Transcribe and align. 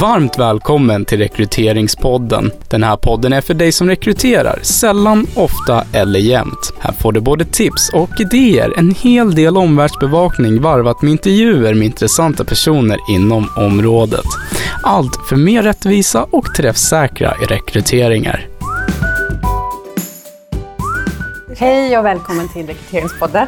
Varmt 0.00 0.38
välkommen 0.38 1.04
till 1.04 1.18
Rekryteringspodden. 1.18 2.50
Den 2.68 2.82
här 2.82 2.96
podden 2.96 3.32
är 3.32 3.40
för 3.40 3.54
dig 3.54 3.72
som 3.72 3.88
rekryterar, 3.88 4.58
sällan, 4.62 5.26
ofta 5.36 5.84
eller 5.92 6.20
jämt. 6.20 6.72
Här 6.80 6.92
får 6.92 7.12
du 7.12 7.20
både 7.20 7.44
tips 7.44 7.90
och 7.94 8.20
idéer, 8.20 8.72
en 8.78 8.90
hel 8.94 9.34
del 9.34 9.56
omvärldsbevakning 9.56 10.60
varvat 10.60 11.02
med 11.02 11.10
intervjuer 11.10 11.74
med 11.74 11.86
intressanta 11.86 12.44
personer 12.44 12.98
inom 13.10 13.48
området. 13.56 14.26
Allt 14.82 15.16
för 15.28 15.36
mer 15.36 15.62
rättvisa 15.62 16.26
och 16.30 16.54
träffsäkra 16.54 17.30
rekryteringar. 17.30 18.48
Hej 21.58 21.98
och 21.98 22.04
välkommen 22.04 22.48
till 22.48 22.66
Rekryteringspodden. 22.66 23.46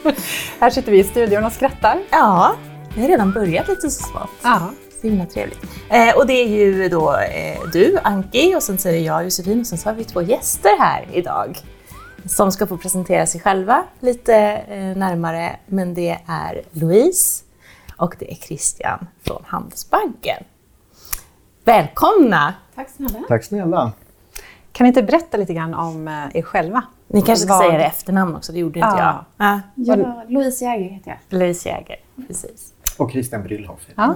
Här 0.60 0.70
sitter 0.70 0.92
vi 0.92 0.98
i 0.98 1.04
studion 1.04 1.44
och 1.44 1.52
skrattar. 1.52 1.98
Ja, 2.10 2.54
vi 2.94 3.00
har 3.02 3.08
redan 3.08 3.32
börjat 3.32 3.68
lite 3.68 3.90
så 3.90 4.02
smått. 4.02 4.30
Ja. 4.42 4.70
Så 5.00 5.06
himla 5.06 5.26
trevligt. 5.26 5.58
Eh, 5.90 6.16
och 6.16 6.26
det 6.26 6.32
är 6.32 6.48
ju 6.48 6.88
då 6.88 7.16
eh, 7.16 7.58
du, 7.72 7.98
Anki, 8.02 8.54
och 8.56 8.62
sen 8.62 8.78
så 8.78 8.88
är 8.88 8.92
det 8.92 8.98
jag, 8.98 9.24
Josefin, 9.24 9.60
och 9.60 9.66
sen 9.66 9.78
så 9.78 9.88
har 9.88 9.94
vi 9.94 10.04
två 10.04 10.22
gäster 10.22 10.78
här 10.78 11.06
idag 11.12 11.58
som 12.26 12.52
ska 12.52 12.66
få 12.66 12.76
presentera 12.76 13.26
sig 13.26 13.40
själva 13.40 13.84
lite 14.00 14.34
eh, 14.68 14.96
närmare. 14.96 15.56
Men 15.66 15.94
det 15.94 16.18
är 16.26 16.62
Louise 16.70 17.44
och 17.96 18.16
det 18.18 18.32
är 18.32 18.34
Christian 18.36 19.06
från 19.22 19.42
Handelsbanken. 19.46 20.44
Välkomna! 21.64 22.54
Tack 22.74 22.90
snälla. 22.90 23.18
Tack 23.28 23.44
snälla. 23.44 23.92
Kan 24.72 24.84
ni 24.84 24.88
inte 24.88 25.02
berätta 25.02 25.36
lite 25.36 25.54
grann 25.54 25.74
om 25.74 26.08
eh, 26.08 26.36
er 26.36 26.42
själva? 26.42 26.82
Ni 27.06 27.22
kanske 27.22 27.46
ska 27.46 27.58
säga 27.58 27.78
det 27.78 27.84
efternamn 27.84 28.36
också, 28.36 28.52
det 28.52 28.58
gjorde 28.58 28.78
inte 28.78 28.88
Ja. 28.98 29.24
jag. 29.38 29.60
Ja. 29.76 29.94
Ja, 29.96 30.24
Louise 30.28 30.64
Jäger 30.64 30.88
heter 30.90 31.10
jag. 31.10 31.38
Louise 31.38 31.68
Jäger, 31.68 31.96
precis. 32.26 32.72
Och 32.98 33.10
Christian 33.12 33.42
Brillhoff. 33.42 33.80
Ja. 33.94 34.14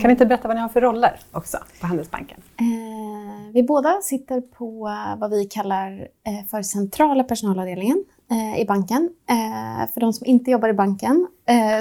Kan 0.00 0.08
ni 0.08 0.12
inte 0.12 0.26
berätta 0.26 0.48
vad 0.48 0.56
ni 0.56 0.60
har 0.60 0.68
för 0.68 0.80
roller 0.80 1.20
också 1.32 1.58
på 1.80 1.86
Handelsbanken? 1.86 2.40
Eh, 2.60 3.52
vi 3.52 3.62
båda 3.62 4.00
sitter 4.02 4.40
på 4.40 4.88
eh, 4.88 5.18
vad 5.18 5.30
vi 5.30 5.44
kallar 5.44 5.92
eh, 6.26 6.46
för 6.50 6.62
centrala 6.62 7.24
personalavdelningen 7.24 8.04
eh, 8.30 8.60
i 8.60 8.64
banken. 8.64 9.10
Eh, 9.30 9.90
för 9.92 10.00
de 10.00 10.12
som 10.12 10.26
inte 10.26 10.50
jobbar 10.50 10.68
i 10.68 10.72
banken 10.72 11.26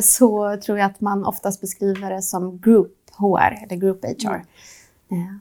så 0.04 0.58
tror 0.66 0.78
jag 0.80 0.86
att 0.86 1.02
man 1.02 1.26
oftast 1.26 1.62
beskriver 1.62 2.10
det 2.10 2.22
som 2.22 2.60
Group 2.62 2.92
HR 3.18 3.58
eller 3.64 3.76
Group 3.76 4.06
HR. 4.06 4.34
Eh, 5.12 5.36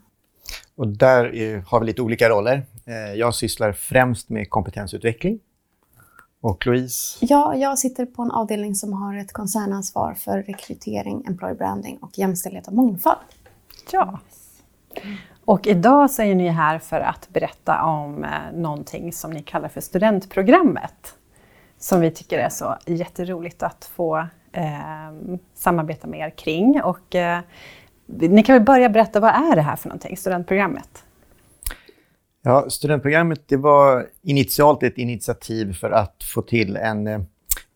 Och 0.77 0.89
där 0.89 1.35
är, 1.35 1.59
har 1.67 1.81
vi 1.81 1.87
lite 1.87 2.03
olika 2.03 2.29
roller. 2.29 2.63
Jag 3.17 3.35
sysslar 3.35 3.73
främst 3.73 4.29
med 4.29 4.51
kompetensutveckling. 4.51 5.39
Och 6.41 6.67
Louise, 6.67 7.19
Ja, 7.21 7.55
jag 7.55 7.79
sitter 7.79 8.07
på 8.07 8.23
en 8.23 8.31
avdelning 8.31 8.75
som 8.75 8.93
har 8.93 9.17
ett 9.17 9.33
koncernansvar 9.33 10.15
för 10.15 10.43
rekrytering, 10.43 11.25
employer 11.27 11.55
branding 11.55 11.99
och 11.99 12.19
jämställdhet 12.19 12.67
och 12.67 12.75
mångfald. 12.75 13.19
Ja. 13.93 14.19
Och 15.45 15.67
idag 15.67 16.11
så 16.11 16.23
är 16.23 16.35
ni 16.35 16.49
här 16.49 16.79
för 16.79 17.01
att 17.01 17.29
berätta 17.29 17.83
om 17.83 18.25
eh, 18.25 18.31
någonting 18.55 19.13
som 19.13 19.31
ni 19.31 19.43
kallar 19.43 19.69
för 19.69 19.81
studentprogrammet. 19.81 21.15
Som 21.79 22.01
vi 22.01 22.11
tycker 22.11 22.39
är 22.39 22.49
så 22.49 22.77
jätteroligt 22.87 23.63
att 23.63 23.85
få 23.85 24.19
eh, 24.53 24.65
samarbeta 25.55 26.07
med 26.07 26.21
er 26.21 26.31
kring. 26.31 26.83
Och, 26.83 27.15
eh, 27.15 27.41
ni 28.07 28.43
kan 28.43 28.55
väl 28.55 28.63
börja 28.63 28.89
berätta, 28.89 29.21
vad 29.21 29.31
är 29.31 29.57
det 29.57 29.63
här 29.63 29.77
för 29.77 29.89
någonting, 29.89 30.17
studentprogrammet? 30.17 31.05
Ja, 32.43 32.71
studentprogrammet 32.71 33.41
det 33.49 33.57
var 33.57 34.07
initialt 34.23 34.83
ett 34.83 34.99
initiativ 34.99 35.73
för 35.73 35.91
att 35.91 36.25
få 36.35 36.43
till 36.43 36.77
en 36.77 37.07
eh, 37.07 37.21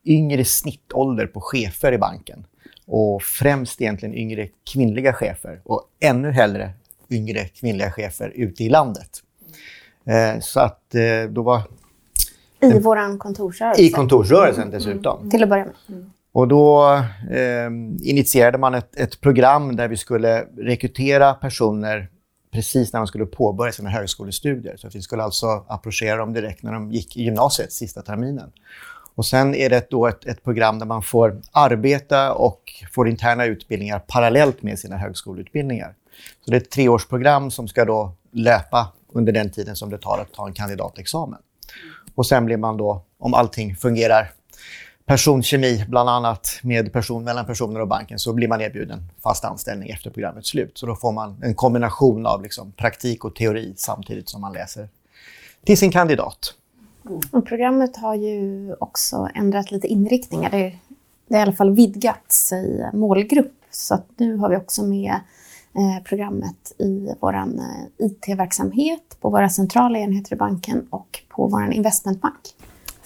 yngre 0.04 0.44
snittålder 0.44 1.26
på 1.26 1.40
chefer 1.40 1.92
i 1.92 1.98
banken. 1.98 2.46
Och 2.86 3.22
främst 3.22 3.80
egentligen 3.80 4.14
yngre 4.14 4.48
kvinnliga 4.72 5.12
chefer 5.12 5.60
och 5.64 5.82
ännu 6.00 6.30
hellre 6.30 6.70
yngre 7.10 7.44
kvinnliga 7.44 7.90
chefer 7.90 8.32
ute 8.34 8.64
i 8.64 8.68
landet. 8.68 9.10
Eh, 10.04 10.40
Så 10.40 10.60
att 10.60 10.94
eh, 10.94 11.30
då 11.30 11.42
var 11.42 11.62
I 12.60 12.78
vår 12.78 13.18
kontorsrörelse. 13.18 13.82
i 13.82 13.90
kontorsrörelsen 13.90 14.70
dessutom. 14.70 15.30
Till 15.30 15.42
att 15.42 15.48
börja 15.48 15.64
med. 15.64 16.10
Och 16.32 16.48
då 16.48 16.94
eh, 17.30 17.66
initierade 18.02 18.58
man 18.58 18.74
ett, 18.74 18.96
ett 18.96 19.20
program 19.20 19.76
där 19.76 19.88
vi 19.88 19.96
skulle 19.96 20.44
rekrytera 20.58 21.34
personer 21.34 22.08
precis 22.52 22.92
när 22.92 23.00
de 23.00 23.06
skulle 23.06 23.26
påbörja 23.26 23.72
sina 23.72 23.90
högskolestudier. 23.90 24.76
Så 24.76 24.86
att 24.86 24.94
vi 24.94 25.02
skulle 25.02 25.22
alltså 25.22 25.64
approchera 25.68 26.16
dem 26.16 26.32
direkt 26.32 26.62
när 26.62 26.72
de 26.72 26.92
gick 26.92 27.16
i 27.16 27.22
gymnasiet, 27.22 27.72
sista 27.72 28.02
terminen. 28.02 28.52
Och 29.14 29.26
sen 29.26 29.54
är 29.54 29.70
det 29.70 29.90
då 29.90 30.06
ett, 30.06 30.24
ett 30.24 30.44
program 30.44 30.78
där 30.78 30.86
man 30.86 31.02
får 31.02 31.40
arbeta 31.52 32.32
och 32.32 32.62
får 32.92 33.08
interna 33.08 33.44
utbildningar 33.44 33.98
parallellt 33.98 34.62
med 34.62 34.78
sina 34.78 34.96
högskoleutbildningar. 34.96 35.94
Så 36.44 36.50
det 36.50 36.56
är 36.56 36.60
ett 36.60 36.70
treårsprogram 36.70 37.50
som 37.50 37.68
ska 37.68 37.84
då 37.84 38.12
löpa 38.32 38.92
under 39.12 39.32
den 39.32 39.50
tiden 39.50 39.76
som 39.76 39.90
det 39.90 39.98
tar 39.98 40.18
att 40.18 40.32
ta 40.32 40.46
en 40.46 40.52
kandidatexamen. 40.52 41.38
Och 42.14 42.26
sen 42.26 42.44
blir 42.44 42.56
man 42.56 42.76
då, 42.76 43.02
om 43.18 43.34
allting 43.34 43.76
fungerar 43.76 44.30
personkemi, 45.06 45.84
bland 45.88 46.08
annat 46.08 46.60
med 46.62 46.92
person, 46.92 47.24
mellan 47.24 47.46
personer 47.46 47.80
och 47.80 47.88
banken, 47.88 48.18
så 48.18 48.32
blir 48.32 48.48
man 48.48 48.60
erbjuden 48.60 49.02
fast 49.22 49.44
anställning 49.44 49.90
efter 49.90 50.10
programmets 50.10 50.48
slut. 50.48 50.78
Så 50.78 50.86
då 50.86 50.94
får 50.94 51.12
man 51.12 51.42
en 51.42 51.54
kombination 51.54 52.26
av 52.26 52.42
liksom 52.42 52.72
praktik 52.72 53.24
och 53.24 53.34
teori 53.34 53.72
samtidigt 53.76 54.28
som 54.28 54.40
man 54.40 54.52
läser 54.52 54.88
till 55.64 55.78
sin 55.78 55.90
kandidat. 55.90 56.54
Mm. 57.06 57.20
Och 57.30 57.46
programmet 57.46 57.96
har 57.96 58.14
ju 58.14 58.74
också 58.80 59.28
ändrat 59.34 59.70
lite 59.70 59.86
inriktningar. 59.86 60.50
Det, 60.50 60.78
det 61.28 61.34
har 61.34 61.40
i 61.40 61.42
alla 61.42 61.52
fall 61.52 61.74
vidgat 61.74 62.32
sig 62.32 62.90
målgrupp. 62.92 63.52
Så 63.70 63.94
att 63.94 64.06
nu 64.16 64.36
har 64.36 64.48
vi 64.48 64.56
också 64.56 64.82
med 64.82 65.12
eh, 65.74 66.04
programmet 66.04 66.72
i 66.78 67.08
vår 67.20 67.34
eh, 67.34 67.46
IT-verksamhet, 67.98 69.16
på 69.20 69.30
våra 69.30 69.48
centrala 69.48 69.98
enheter 69.98 70.32
i 70.32 70.36
banken 70.36 70.86
och 70.90 71.20
på 71.28 71.46
vår 71.46 71.72
investmentbank. 71.72 72.40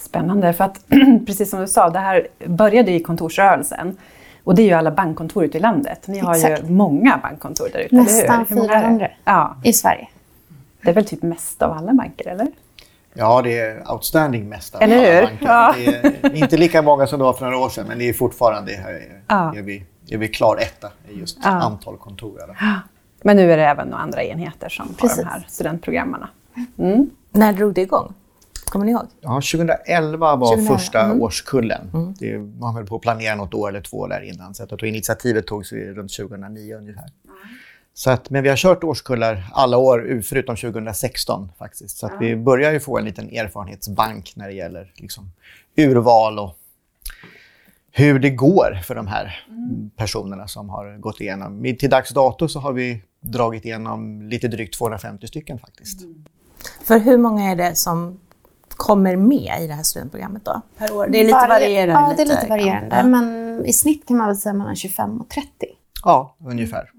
Spännande, 0.07 0.53
för 0.53 0.65
att 0.65 0.81
precis 1.27 1.51
som 1.51 1.61
du 1.61 1.67
sa, 1.69 1.91
det 1.91 1.99
här 1.99 2.29
började 2.47 2.93
i 2.93 3.01
kontorsrörelsen. 3.03 3.97
Och 4.45 4.55
det 4.55 4.63
är 4.63 4.67
ju 4.67 4.73
alla 4.73 4.91
bankkontor 4.91 5.45
ute 5.45 5.59
i 5.59 5.61
landet. 5.61 6.09
Ni 6.09 6.19
har 6.19 6.35
Exakt. 6.35 6.63
ju 6.65 6.69
många 6.71 7.19
bankkontor 7.23 7.69
där 7.73 7.81
ute, 7.81 7.95
Nästan 7.97 8.35
eller 8.35 8.39
hur? 8.39 8.47
Hur 8.49 8.57
många 8.57 8.73
är 8.75 8.77
det? 8.79 8.83
400. 8.83 9.09
Ja, 9.25 9.57
I 9.65 9.73
Sverige. 9.73 10.09
det 10.83 10.91
är 10.91 10.95
väl 10.95 11.05
typ 11.05 11.23
mest 11.23 11.63
av 11.63 11.73
alla 11.73 11.93
banker, 11.93 12.29
eller? 12.29 12.47
Ja, 13.15 13.43
det 13.43 13.59
är 13.59 13.93
outstanding 13.93 14.49
mest 14.49 14.75
av 14.75 14.83
Eller 14.83 14.97
alla 14.97 15.07
hur? 15.15 15.23
banker. 15.27 15.47
Ja. 15.47 15.75
Det 16.23 16.29
är 16.29 16.43
inte 16.43 16.57
lika 16.57 16.83
många 16.83 17.07
som 17.07 17.19
det 17.19 17.25
var 17.25 17.33
för 17.33 17.45
några 17.45 17.59
år 17.59 17.69
sedan, 17.69 17.85
men 17.89 17.99
det 17.99 18.09
är 18.09 18.13
fortfarande 18.13 18.73
är, 18.75 19.21
Ja. 19.29 19.55
är, 19.57 19.63
vi, 19.63 19.85
är 20.11 20.19
vi 20.19 20.29
klar 20.29 20.57
etta 20.57 20.89
i 21.09 21.19
just 21.21 21.39
Ja. 21.43 21.49
antal 21.51 21.97
kontor. 21.97 22.39
fall. 22.39 22.75
Men 23.23 23.37
nu 23.37 23.53
är 23.53 23.57
det 23.57 23.65
även 23.65 23.89
några 23.89 24.03
andra 24.03 24.23
enheter 24.25 24.69
som 24.69 24.87
har 24.89 24.95
Precis. 24.95 25.17
de 25.19 25.25
här 25.25 25.45
studentprogrammarna. 25.49 26.29
Mm. 26.79 27.11
När 27.33 27.53
drog 27.53 27.75
det 27.75 27.81
igång? 27.83 28.15
Kommer 28.71 28.87
ni 28.87 28.93
ihåg? 28.93 29.07
Ja, 29.21 29.35
2011 29.35 30.37
var 30.37 30.49
2011, 30.49 30.79
första 30.79 31.01
mm. 31.01 31.23
årskullen. 31.23 32.15
Det 32.19 32.37
var 32.39 32.73
väl 32.73 32.87
på 32.87 32.97
att 32.97 33.03
planera 33.03 33.35
något 33.35 33.55
år 33.55 33.69
eller 33.69 33.81
två 33.81 34.07
där 34.07 34.21
innan. 34.21 34.55
Så 34.55 34.63
att 34.63 34.83
initiativet 34.83 35.47
togs 35.47 35.73
runt 35.73 36.17
2009 36.17 36.75
ungefär. 36.75 37.11
Så 37.95 38.11
att, 38.11 38.31
men 38.31 38.43
vi 38.43 38.49
har 38.49 38.57
kört 38.57 38.85
årskullar 38.85 39.51
alla 39.53 39.77
år 39.77 40.23
förutom 40.25 40.57
2016 40.57 41.49
faktiskt. 41.59 41.99
Så 41.99 42.07
att 42.07 42.13
vi 42.21 42.37
börjar 42.37 42.73
ju 42.73 42.81
få 42.81 42.99
en 42.99 43.05
liten 43.05 43.29
erfarenhetsbank 43.29 44.33
när 44.37 44.47
det 44.47 44.55
gäller 44.55 44.93
liksom, 44.97 45.31
urval 45.77 46.39
och 46.39 46.57
hur 47.93 48.19
det 48.19 48.31
går 48.31 48.81
för 48.85 48.95
de 48.95 49.07
här 49.07 49.47
personerna 49.97 50.49
som 50.49 50.69
har 50.69 50.97
gått 50.99 51.21
igenom. 51.21 51.77
Till 51.79 51.91
dags 51.91 52.11
dato 52.11 52.49
så 52.49 52.61
har 52.61 52.73
vi 52.73 53.03
dragit 53.21 53.65
igenom 53.65 54.23
lite 54.23 54.49
drygt 54.49 54.79
250 54.79 55.27
stycken 55.27 55.59
faktiskt. 55.59 56.01
För 56.85 56.99
hur 56.99 57.19
många 57.19 57.51
är 57.51 57.57
det 57.57 57.75
som 57.75 58.21
kommer 58.77 59.17
med 59.17 59.63
i 59.63 59.67
det 59.67 59.75
här 59.75 59.83
studentprogrammet 59.83 60.45
då? 60.45 60.61
Per 60.79 60.93
år? 60.97 61.07
Det 61.11 61.21
är 61.21 61.25
lite 61.25 61.47
varierande. 61.49 61.93
Ja, 61.93 62.15
det 62.17 62.23
är 62.23 62.27
lite 62.27 62.47
varierande. 62.49 62.97
Ja. 62.97 63.03
Men 63.07 63.67
i 63.67 63.73
snitt 63.73 64.07
kan 64.09 64.17
man 64.17 64.27
väl 64.27 64.37
säga 64.37 64.53
mellan 64.53 64.77
25 64.77 65.21
och 65.21 65.29
30. 65.29 65.49
Ja, 66.05 66.35
ungefär. 66.47 66.91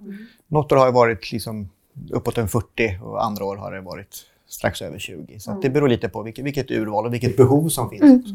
Något 0.47 0.71
år 0.71 0.75
har 0.77 0.85
det 0.85 0.91
varit 0.91 1.31
liksom 1.31 1.69
uppåt 2.11 2.37
en 2.37 2.47
40 2.47 2.99
och 3.03 3.25
andra 3.25 3.45
år 3.45 3.55
har 3.57 3.71
det 3.71 3.81
varit 3.81 4.15
strax 4.47 4.81
över 4.81 4.99
20. 4.99 5.39
Så 5.39 5.51
att 5.51 5.61
det 5.61 5.69
beror 5.69 5.87
lite 5.87 6.09
på 6.09 6.21
vilket, 6.23 6.45
vilket 6.45 6.71
urval 6.71 7.05
och 7.05 7.13
vilket 7.13 7.37
behov 7.37 7.69
som 7.69 7.89
finns. 7.89 8.25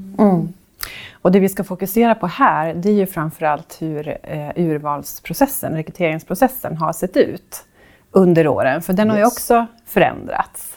Och 1.13 1.33
det 1.33 1.41
vi 1.41 1.49
ska 1.49 1.65
fokusera 1.65 2.15
på 2.15 2.27
här, 2.27 2.75
det 2.75 2.89
är 2.89 2.93
ju 2.95 3.07
framförallt 3.07 3.77
hur 3.83 4.09
eh, 4.23 4.49
urvalsprocessen, 4.57 5.73
rekryteringsprocessen 5.73 6.77
har 6.77 6.93
sett 6.93 7.17
ut 7.17 7.65
under 8.11 8.49
åren. 8.49 8.83
För 8.83 8.93
den 8.93 9.11
har 9.11 9.17
ju 9.17 9.23
Yes. 9.23 9.33
också 9.33 9.67
förändrats. 9.87 10.72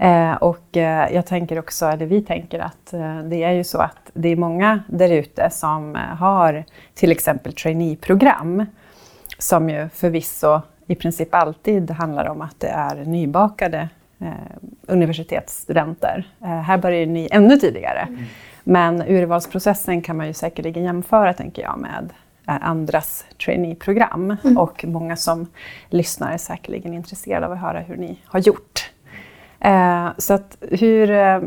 Eh, 0.00 0.32
och 0.32 0.76
eh, 0.76 1.14
jag 1.14 1.26
tänker 1.26 1.58
också, 1.58 1.86
eller 1.86 2.06
vi 2.06 2.22
tänker 2.22 2.58
att 2.58 2.92
eh, 2.92 3.18
det 3.18 3.42
är 3.42 3.52
ju 3.52 3.64
så 3.64 3.78
att 3.78 4.10
det 4.12 4.28
är 4.28 4.36
många 4.36 4.82
där 4.88 5.12
ute 5.12 5.50
som 5.50 5.96
eh, 5.96 6.02
har 6.02 6.64
till 6.94 7.12
exempel 7.12 7.52
traineeprogram 7.52 8.66
som 9.38 9.70
ju 9.70 9.88
förvisso 9.88 10.60
i 10.86 10.94
princip 10.94 11.34
alltid 11.34 11.90
handlar 11.90 12.28
om 12.28 12.42
att 12.42 12.60
det 12.60 12.68
är 12.68 13.04
nybakade 13.04 13.88
eh, 14.20 14.28
universitetsstudenter. 14.86 16.28
Eh, 16.40 16.60
här 16.60 16.78
börjar 16.78 17.06
ni 17.06 17.28
ännu 17.32 17.56
tidigare. 17.56 18.08
Men 18.64 19.02
urvalsprocessen 19.02 20.02
kan 20.02 20.16
man 20.16 20.26
ju 20.26 20.32
säkerligen 20.32 20.84
jämföra, 20.84 21.34
tänker 21.34 21.62
jag, 21.62 21.78
med 21.78 22.12
andras 22.44 23.24
traineeprogram. 23.44 24.36
Mm. 24.44 24.58
Och 24.58 24.84
många 24.84 25.16
som 25.16 25.46
lyssnar 25.88 26.32
är 26.32 26.38
säkerligen 26.38 26.94
intresserade 26.94 27.46
av 27.46 27.52
att 27.52 27.60
höra 27.60 27.80
hur 27.80 27.96
ni 27.96 28.18
har 28.24 28.40
gjort. 28.40 28.89
Eh, 29.60 30.08
så 30.18 30.34
att 30.34 30.56
hur... 30.60 31.10
Eh, 31.10 31.40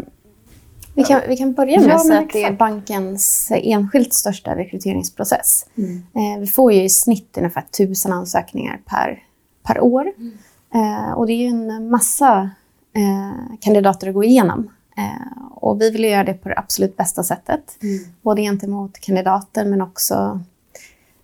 vi 0.95 1.04
kan, 1.04 1.21
vi 1.27 1.38
kan 1.38 1.54
börja 1.54 1.80
med 1.80 1.89
ja, 1.89 1.95
att 1.95 2.07
säga 2.07 2.19
att 2.19 2.33
det 2.33 2.44
är 2.44 2.51
bankens 2.51 3.51
enskilt 3.51 4.13
största 4.13 4.56
rekryteringsprocess. 4.56 5.65
Mm. 5.77 6.04
Eh, 6.15 6.39
vi 6.39 6.48
får 6.48 6.74
ju 6.74 6.83
i 6.83 6.89
snitt 6.89 7.38
ungefär 7.38 7.62
tusen 7.77 8.13
ansökningar 8.13 8.81
per, 8.86 9.24
per 9.63 9.80
år. 9.80 10.12
Mm. 10.18 10.38
Eh, 10.74 11.12
och 11.12 11.27
det 11.27 11.33
är 11.33 11.38
ju 11.38 11.48
en 11.48 11.89
massa 11.89 12.50
eh, 12.95 13.57
kandidater 13.60 14.07
att 14.07 14.13
gå 14.13 14.24
igenom. 14.24 14.69
Eh, 14.98 15.44
och 15.51 15.81
vi 15.81 15.89
vill 15.89 16.04
göra 16.04 16.24
det 16.24 16.33
på 16.33 16.50
det 16.50 16.57
absolut 16.57 16.98
bästa 16.98 17.24
sättet. 17.24 17.77
Mm. 17.81 18.00
Både 18.21 18.42
gentemot 18.42 19.00
kandidater 19.00 19.66
men 19.66 19.81
också 19.81 20.39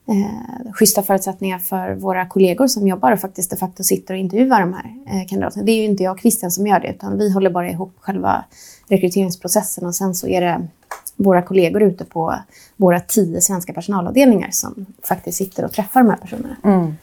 eh, 0.10 0.72
schyssta 0.74 1.04
förutsättningar 1.04 1.60
för 1.60 1.94
våra 1.94 2.26
kollegor 2.28 2.68
som 2.68 2.88
jobbar 2.88 3.12
och 3.12 3.20
faktiskt 3.20 3.50
de 3.50 3.56
facto 3.56 3.84
sitter 3.84 4.14
och 4.14 4.20
intervjuar 4.20 4.60
de 4.60 4.74
här 4.74 4.96
eh, 5.08 5.28
kandidaterna. 5.28 5.64
Det 5.64 5.72
är 5.72 5.78
ju 5.78 5.86
inte 5.86 6.04
jag 6.04 6.14
och 6.14 6.20
Christian 6.20 6.52
som 6.52 6.68
gör 6.68 6.80
det 6.80 6.90
utan 6.90 7.18
vi 7.18 7.32
håller 7.32 7.50
bara 7.50 7.70
ihop 7.70 7.94
själva 8.00 8.46
rekryteringsprocessen 8.88 9.86
och 9.86 9.96
sen 9.96 10.16
så 10.16 10.28
är 10.28 10.42
det 10.42 10.68
våra 11.16 11.42
kollegor 11.42 11.84
ute 11.84 12.06
på 12.06 12.36
våra 12.78 13.00
tio 13.00 13.42
svenska 13.42 13.74
personalavdelningar 13.74 14.50
som 14.52 14.86
faktiskt 15.04 15.38
sitter 15.38 15.66
och 15.66 15.72
träffar 15.72 16.04
de 16.04 16.10
här 16.10 16.18
personerna. 16.18 16.56
Mm. 16.64 16.94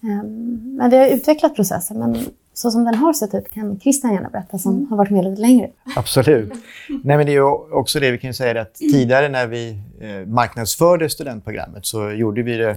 Um, 0.00 0.76
men 0.76 0.90
vi 0.90 0.96
har 0.96 1.06
utvecklat 1.06 1.54
processen 1.54 1.98
men 1.98 2.16
så 2.56 2.70
som 2.70 2.84
den 2.84 2.94
har 2.94 3.12
sett 3.12 3.34
ut 3.34 3.50
kan 3.50 3.80
Christian 3.80 4.12
gärna 4.12 4.28
berätta 4.28 4.58
som 4.58 4.76
mm. 4.76 4.86
har 4.90 4.96
varit 4.96 5.10
med 5.10 5.24
lite 5.24 5.40
längre. 5.40 5.70
Absolut. 5.96 6.52
Nej, 6.88 7.16
men 7.16 7.26
det 7.26 7.34
är 7.34 7.74
också 7.74 8.00
det 8.00 8.10
vi 8.10 8.18
kan 8.18 8.34
säga 8.34 8.60
att 8.60 8.74
tidigare 8.74 9.28
när 9.28 9.46
vi 9.46 9.78
eh, 10.00 10.26
marknadsförde 10.26 11.10
studentprogrammet 11.10 11.86
så 11.86 12.10
gjorde 12.10 12.42
vi 12.42 12.56
det 12.56 12.70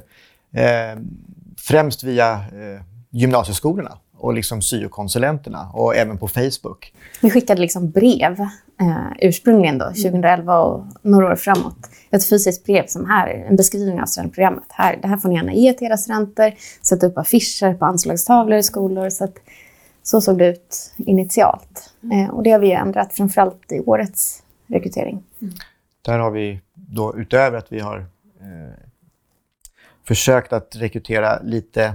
eh, 0.51 0.99
främst 1.57 2.03
via 2.03 2.31
eh, 2.33 2.81
gymnasieskolorna 3.09 3.97
och 4.17 4.33
liksom 4.33 4.61
syokonsulenterna 4.61 5.69
och 5.73 5.95
även 5.95 6.17
på 6.17 6.27
Facebook. 6.27 6.93
Vi 7.21 7.29
skickade 7.29 7.61
liksom 7.61 7.91
brev 7.91 8.39
eh, 8.81 9.11
ursprungligen 9.19 9.77
då, 9.77 9.85
2011 9.85 10.59
och 10.59 10.85
några 11.01 11.31
år 11.31 11.35
framåt. 11.35 11.77
Ett 12.11 12.29
fysiskt 12.29 12.65
brev 12.65 12.87
som 12.87 13.05
här, 13.05 13.45
en 13.49 13.55
beskrivning 13.55 14.01
av 14.01 14.05
studentprogrammet. 14.05 14.65
Här, 14.69 14.99
det 15.01 15.07
här 15.07 15.17
får 15.17 15.29
ni 15.29 15.35
gärna 15.35 15.53
ge 15.53 15.73
till 15.73 15.87
era 15.87 15.97
studenter, 15.97 16.55
sätta 16.81 17.07
upp 17.07 17.17
affischer 17.17 17.73
på 17.73 17.85
anslagstavlor 17.85 18.57
i 18.57 18.63
skolor. 18.63 19.09
Så 19.09 19.23
att 19.23 19.35
så 20.09 20.21
såg 20.21 20.38
det 20.38 20.47
ut 20.47 20.94
initialt. 20.97 21.94
Mm. 22.03 22.19
Eh, 22.19 22.29
och 22.29 22.44
det 22.44 22.51
har 22.51 22.59
vi 22.59 22.71
ändrat, 22.71 23.13
framförallt 23.13 23.71
i 23.71 23.79
årets 23.79 24.44
rekrytering. 24.67 25.23
Mm. 25.41 25.53
Där 26.01 26.19
har 26.19 26.31
vi 26.31 26.61
då 26.73 27.15
utöver 27.17 27.57
att 27.57 27.71
vi 27.71 27.79
har 27.79 27.97
eh, 28.41 28.73
försökt 30.07 30.53
att 30.53 30.75
rekrytera 30.75 31.39
lite, 31.41 31.94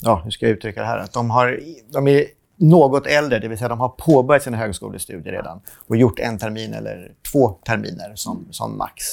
ja 0.00 0.20
hur 0.24 0.30
ska 0.30 0.46
jag 0.46 0.52
uttrycka 0.52 0.80
det 0.80 0.86
här, 0.86 0.98
att 0.98 1.12
de, 1.12 1.30
har, 1.30 1.60
de 1.92 2.08
är 2.08 2.24
något 2.56 3.06
äldre, 3.06 3.38
det 3.38 3.48
vill 3.48 3.58
säga 3.58 3.68
de 3.68 3.80
har 3.80 3.88
påbörjat 3.88 4.42
sina 4.42 4.56
högskolestudier 4.56 5.32
redan 5.32 5.60
och 5.86 5.96
gjort 5.96 6.18
en 6.18 6.38
termin 6.38 6.74
eller 6.74 7.12
två 7.32 7.48
terminer 7.48 8.12
som, 8.14 8.46
som 8.50 8.78
max. 8.78 9.04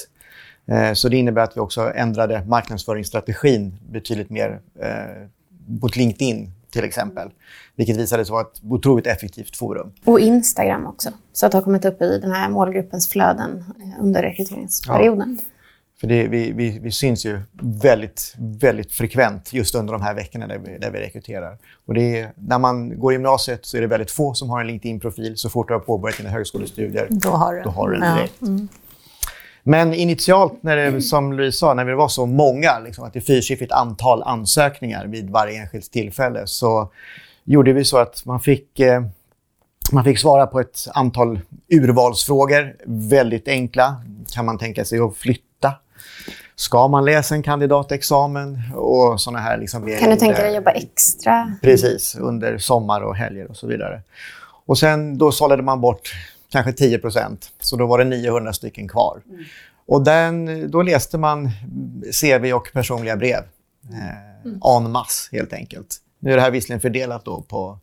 Eh, 0.65 0.93
så 0.93 1.09
det 1.09 1.17
innebär 1.17 1.41
att 1.41 1.57
vi 1.57 1.61
också 1.61 1.91
ändrade 1.95 2.45
marknadsföringsstrategin 2.45 3.77
betydligt 3.89 4.29
mer 4.29 4.61
eh, 4.79 5.27
mot 5.67 5.95
LinkedIn 5.95 6.51
till 6.71 6.83
exempel. 6.83 7.29
Vilket 7.75 7.97
visade 7.97 8.25
sig 8.25 8.31
vara 8.31 8.41
ett 8.41 8.61
otroligt 8.69 9.07
effektivt 9.07 9.57
forum. 9.57 9.91
Och 10.05 10.19
Instagram 10.19 10.87
också. 10.87 11.09
Så 11.33 11.45
att 11.45 11.51
det 11.51 11.57
har 11.57 11.63
kommit 11.63 11.85
upp 11.85 12.01
i 12.01 12.19
den 12.19 12.31
här 12.31 12.49
målgruppens 12.49 13.07
flöden 13.07 13.63
eh, 13.79 14.03
under 14.03 14.21
rekryteringsperioden. 14.21 15.37
Ja. 15.39 15.45
För 16.01 16.07
det, 16.07 16.27
vi, 16.27 16.51
vi, 16.51 16.79
vi, 16.79 16.91
syns 16.91 17.25
ju 17.25 17.39
väldigt, 17.61 18.35
väldigt 18.37 18.91
frekvent 18.91 19.53
just 19.53 19.75
under 19.75 19.93
de 19.93 20.01
här 20.01 20.13
veckorna 20.13 20.47
där 20.47 20.57
vi, 20.57 20.77
där 20.77 20.91
vi 20.91 20.99
rekryterar. 20.99 21.57
Och 21.85 21.97
är, 21.97 22.33
när 22.35 22.59
man 22.59 22.99
går 22.99 23.11
i 23.11 23.15
gymnasiet 23.15 23.65
så 23.65 23.77
är 23.77 23.81
det 23.81 23.87
väldigt 23.87 24.11
få 24.11 24.33
som 24.33 24.49
har 24.49 24.61
en 24.61 24.67
LinkedIn-profil. 24.67 25.37
Så 25.37 25.49
fort 25.49 25.67
du 25.67 25.73
har 25.73 25.79
påbörjat 25.79 26.17
dina 26.17 26.29
högskolestudier, 26.29 27.07
då 27.09 27.29
har 27.29 27.53
du, 27.53 27.61
då 27.61 27.69
har 27.69 27.89
du 27.89 27.99
den 27.99 28.15
direkt. 28.15 28.35
Ja. 28.39 28.47
Mm. 28.47 28.67
Men 29.63 29.93
initialt, 29.93 30.63
när 30.63 30.77
det, 30.77 31.01
som 31.01 31.33
Louise 31.33 31.57
sa, 31.57 31.73
när 31.73 31.85
vi 31.85 31.93
var 31.93 32.07
så 32.07 32.25
många, 32.25 32.79
liksom, 32.79 33.03
att 33.03 33.13
det 33.13 33.19
är 33.19 33.21
fyrsiffrigt 33.21 33.71
antal 33.71 34.23
ansökningar 34.23 35.05
vid 35.05 35.29
varje 35.29 35.61
enskilt 35.61 35.91
tillfälle, 35.91 36.47
så 36.47 36.91
gjorde 37.43 37.73
vi 37.73 37.85
så 37.85 37.97
att 37.97 38.25
man 38.25 38.39
fick, 38.39 38.79
eh, 38.79 39.03
man 39.91 40.03
fick 40.03 40.19
svara 40.19 40.47
på 40.47 40.59
ett 40.59 40.87
antal 40.93 41.39
urvalsfrågor. 41.69 42.75
Väldigt 42.85 43.47
enkla. 43.47 43.95
Kan 44.33 44.45
man 44.45 44.57
tänka 44.57 44.85
sig 44.85 44.99
att 44.99 45.17
flytta? 45.17 45.73
Ska 46.55 46.87
man 46.87 47.05
läsa 47.05 47.35
en 47.35 47.43
kandidatexamen? 47.43 48.59
Och 48.75 49.21
såna 49.21 49.39
här 49.39 49.57
liksom 49.57 49.81
kan 49.99 50.09
du 50.09 50.15
tänka 50.15 50.41
dig 50.41 50.49
att 50.49 50.55
jobba 50.55 50.71
extra? 50.71 51.55
Precis, 51.61 52.15
under 52.15 52.57
sommar 52.57 53.01
och 53.01 53.15
helger 53.15 53.49
och 53.49 53.57
så 53.57 53.67
vidare. 53.67 54.01
Och 54.65 54.77
sen 54.77 55.17
då 55.17 55.31
sållade 55.31 55.63
man 55.63 55.81
bort 55.81 56.13
kanske 56.51 56.73
10 56.73 56.99
procent. 56.99 57.51
Så 57.59 57.75
då 57.75 57.85
var 57.85 57.97
det 57.97 58.03
900 58.03 58.53
stycken 58.53 58.87
kvar. 58.87 59.21
Mm. 59.29 59.43
Och 59.85 60.03
den, 60.03 60.71
då 60.71 60.81
läste 60.81 61.17
man 61.17 61.49
CV 62.21 62.53
och 62.53 62.69
personliga 62.73 63.17
brev. 63.17 63.43
Eh, 63.89 64.45
mm. 64.45 64.85
en 64.85 64.91
masse, 64.91 65.29
helt 65.35 65.53
enkelt. 65.53 65.97
Nu 66.19 66.31
är 66.31 66.35
det 66.35 66.41
här 66.41 66.51
visserligen 66.51 66.81
fördelat 66.81 67.25
då 67.25 67.41
på 67.41 67.79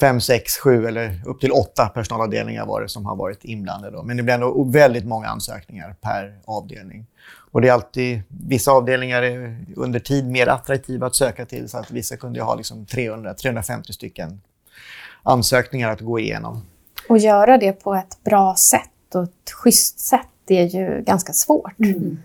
fem, 0.00 0.20
sex, 0.20 0.56
sju 0.56 0.86
eller 0.86 1.22
upp 1.26 1.40
till 1.40 1.52
åtta 1.52 1.88
personalavdelningar 1.88 2.66
var 2.66 2.80
det 2.80 2.88
som 2.88 3.06
har 3.06 3.16
varit 3.16 3.44
inblandade. 3.44 3.96
Då. 3.96 4.02
Men 4.02 4.16
det 4.16 4.22
blir 4.22 4.34
ändå 4.34 4.64
väldigt 4.64 5.04
många 5.04 5.28
ansökningar 5.28 5.94
per 6.00 6.38
avdelning. 6.44 7.06
Och 7.52 7.60
det 7.60 7.68
är 7.68 7.72
alltid, 7.72 8.22
vissa 8.28 8.72
avdelningar 8.72 9.22
är 9.22 9.64
under 9.76 10.00
tid 10.00 10.26
mer 10.26 10.46
attraktiva 10.46 11.06
att 11.06 11.14
söka 11.14 11.46
till 11.46 11.68
så 11.68 11.78
att 11.78 11.90
vissa 11.90 12.16
kunde 12.16 12.42
ha 12.42 12.54
liksom 12.54 12.86
300-350 12.86 13.92
stycken 13.92 14.40
ansökningar 15.22 15.90
att 15.90 16.00
gå 16.00 16.18
igenom. 16.18 16.62
Och 17.08 17.18
göra 17.18 17.58
det 17.58 17.72
på 17.72 17.94
ett 17.94 18.24
bra 18.24 18.56
sätt 18.56 19.14
och 19.14 19.22
ett 19.22 19.50
schysst 19.50 20.00
sätt 20.00 20.26
är 20.48 20.64
ju 20.64 21.02
ganska 21.02 21.32
svårt. 21.32 21.78
Mm. 21.78 22.18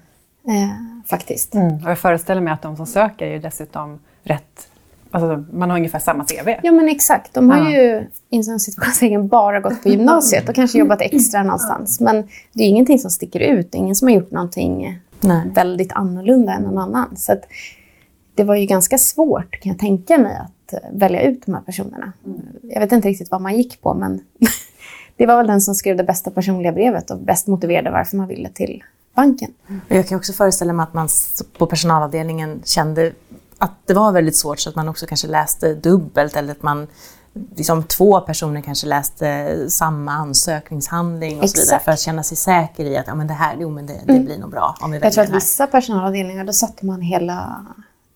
Eh, 0.48 1.06
faktiskt. 1.06 1.56
Mm. 1.56 1.76
Och 1.84 1.90
jag 1.90 2.00
föreställer 2.00 2.42
mig 2.42 2.54
att 2.54 2.62
de 2.62 2.78
som 2.78 2.86
söker 2.86 3.26
är 3.26 3.40
dessutom 3.40 4.00
rätt 4.24 4.68
Alltså, 5.12 5.56
man 5.58 5.70
har 5.70 5.78
ungefär 5.78 6.00
samma 6.00 6.26
CV. 6.26 6.50
Ja, 6.64 6.72
men 6.72 6.90
exakt. 6.90 7.34
De 7.34 7.50
har 7.50 7.58
ja. 7.58 7.72
ju 7.72 8.08
inom 8.30 8.60
situationen 8.60 9.28
bara 9.38 9.60
gått 9.60 9.84
på 9.84 9.90
gymnasiet 9.90 10.50
och 10.50 10.56
kanske 10.56 10.78
jobbat 10.78 11.02
extra 11.02 11.44
någonstans. 11.44 12.00
Men 12.00 12.28
det 12.54 12.64
är 12.64 12.68
ingenting 12.68 13.00
som 13.00 13.12
sticker 13.12 13.40
ut. 13.40 13.72
Det 13.72 13.78
är 13.78 13.80
ingen 13.80 13.96
som 13.96 14.08
har 14.08 14.16
gjort 14.16 14.32
någonting 14.32 15.00
Nej. 15.20 15.52
väldigt 15.54 15.92
annorlunda 15.92 16.54
än 16.54 16.64
någon 16.64 16.78
annan. 16.78 17.18
Så 17.18 17.36
det 18.36 18.44
var 18.44 18.56
ju 18.56 18.66
ganska 18.66 18.98
svårt, 18.98 19.60
kan 19.62 19.72
jag 19.72 19.80
tänka 19.80 20.18
mig, 20.18 20.36
att 20.36 20.52
välja 20.92 21.22
ut 21.22 21.46
de 21.46 21.56
här 21.56 21.62
personerna. 21.62 22.14
Jag 22.62 22.80
vet 22.80 22.92
inte 22.92 23.08
riktigt 23.08 23.32
vad 23.32 23.42
man 23.42 23.58
gick 23.58 23.82
på, 23.82 23.94
men 23.94 24.22
det 25.18 25.26
var 25.26 25.38
väl 25.38 25.48
den 25.48 25.62
som 25.62 25.76
skrev 25.76 25.98
det 25.98 26.04
bästa 26.04 26.32
personliga 26.32 26.72
brevet 26.72 27.12
och 27.12 27.20
bäst 27.20 27.48
motiverade 27.48 27.92
varför 27.92 28.18
man 28.18 28.28
ville 28.28 28.50
till 28.50 28.84
banken. 29.16 29.54
Jag 29.88 30.08
kan 30.08 30.18
också 30.18 30.34
föreställa 30.34 30.74
mig 30.74 30.84
att 30.84 30.94
man 30.94 31.10
på 31.58 31.66
personalavdelningen 31.66 32.62
kände 32.66 33.12
att 33.58 33.72
det 33.86 33.94
var 33.94 34.12
väldigt 34.12 34.36
svårt 34.36 34.60
så 34.60 34.70
att 34.70 34.76
man 34.76 34.90
också 34.90 35.06
kanske 35.06 35.28
läste 35.28 35.74
dubbelt 35.74 36.36
eller 36.36 36.52
att 36.52 36.64
man 36.64 36.88
liksom 37.56 37.84
två 37.84 38.20
personer 38.20 38.62
kanske 38.62 38.88
läste 38.88 39.70
samma 39.70 40.12
ansökningshandling 40.12 41.42
och 41.42 41.50
så 41.50 41.62
vidare 41.62 41.80
för 41.80 41.92
att 41.92 42.00
känna 42.00 42.24
sig 42.24 42.38
säker 42.38 42.86
i 42.86 42.98
att 42.98 43.08
ja, 43.08 43.16
men 43.16 43.28
det 43.28 43.34
här 43.34 43.56
jo, 43.60 43.70
men 43.70 43.86
det, 43.86 43.94
det 44.06 44.14
mm. 44.14 44.26
blir 44.26 44.38
nog 44.38 44.52
bra 44.52 44.76
om 44.82 44.92
vi 44.92 45.00
Jag 45.00 45.14
tror 45.14 45.24
att 45.24 45.30
vissa 45.30 45.68
personalavdelningar 45.68 46.44
då 46.44 46.54
satte 46.54 46.86
man 46.86 47.02
hela 47.02 47.66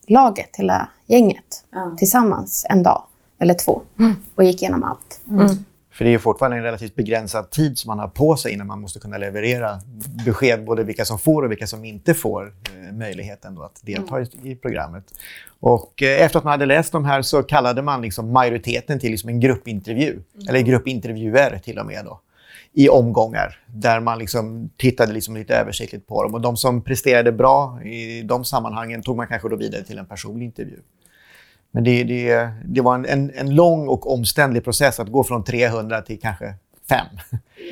laget, 0.09 0.55
hela 0.57 0.89
gänget 1.07 1.63
mm. 1.75 1.97
tillsammans 1.97 2.65
en 2.69 2.83
dag 2.83 3.03
eller 3.39 3.53
två 3.53 3.81
mm. 3.99 4.15
och 4.35 4.43
gick 4.43 4.61
igenom 4.61 4.83
allt. 4.83 5.21
Mm. 5.29 5.47
För 5.91 6.05
det 6.05 6.13
är 6.13 6.17
fortfarande 6.17 6.57
en 6.57 6.63
relativt 6.63 6.95
begränsad 6.95 7.49
tid 7.49 7.77
som 7.77 7.87
man 7.87 7.99
har 7.99 8.07
på 8.07 8.35
sig 8.35 8.53
innan 8.53 8.67
man 8.67 8.81
måste 8.81 8.99
kunna 8.99 9.17
leverera 9.17 9.79
besked 10.25 10.65
både 10.65 10.83
vilka 10.83 11.05
som 11.05 11.19
får 11.19 11.43
och 11.43 11.51
vilka 11.51 11.67
som 11.67 11.85
inte 11.85 12.13
får 12.13 12.53
eh, 12.87 12.93
möjligheten 12.93 13.57
att 13.57 13.79
delta 13.83 14.15
mm. 14.15 14.27
i, 14.43 14.51
i, 14.51 14.55
programmet. 14.55 15.03
Och 15.59 16.03
eh, 16.03 16.25
efter 16.25 16.37
att 16.37 16.43
man 16.43 16.51
hade 16.51 16.65
läst 16.65 16.91
de 16.91 17.05
här 17.05 17.21
så 17.21 17.43
kallade 17.43 17.81
man 17.81 18.01
liksom 18.01 18.31
majoriteten 18.31 18.99
till 18.99 19.11
liksom 19.11 19.29
en 19.29 19.39
gruppintervju, 19.39 20.11
mm. 20.11 20.47
eller 20.49 20.59
gruppintervjuer 20.59 21.59
till 21.63 21.79
och 21.79 21.85
med. 21.85 22.05
Då 22.05 22.19
i 22.73 22.89
omgångar 22.89 23.63
där 23.67 23.99
man 23.99 24.19
liksom 24.19 24.69
tittade 24.77 25.13
liksom 25.13 25.35
lite 25.35 25.55
översiktligt 25.55 26.07
på 26.07 26.23
dem. 26.23 26.33
Och 26.33 26.41
de 26.41 26.57
som 26.57 26.81
presterade 26.81 27.31
bra 27.31 27.83
i 27.83 28.21
de 28.21 28.45
sammanhangen 28.45 29.01
tog 29.01 29.17
man 29.17 29.27
kanske 29.27 29.49
då 29.49 29.55
vidare 29.55 29.83
till 29.83 29.97
en 29.97 30.05
personlig 30.05 30.45
intervju. 30.45 30.79
Men 31.71 31.83
det, 31.83 32.03
det, 32.03 32.49
det 32.65 32.81
var 32.81 32.95
en, 32.95 33.05
en, 33.05 33.31
en, 33.35 33.55
lång 33.55 33.87
och 33.87 34.13
omständlig 34.13 34.63
process 34.63 34.99
att 34.99 35.09
gå 35.09 35.23
från 35.23 35.43
300 35.43 36.01
till 36.01 36.19
kanske 36.19 36.53
fem 36.89 37.05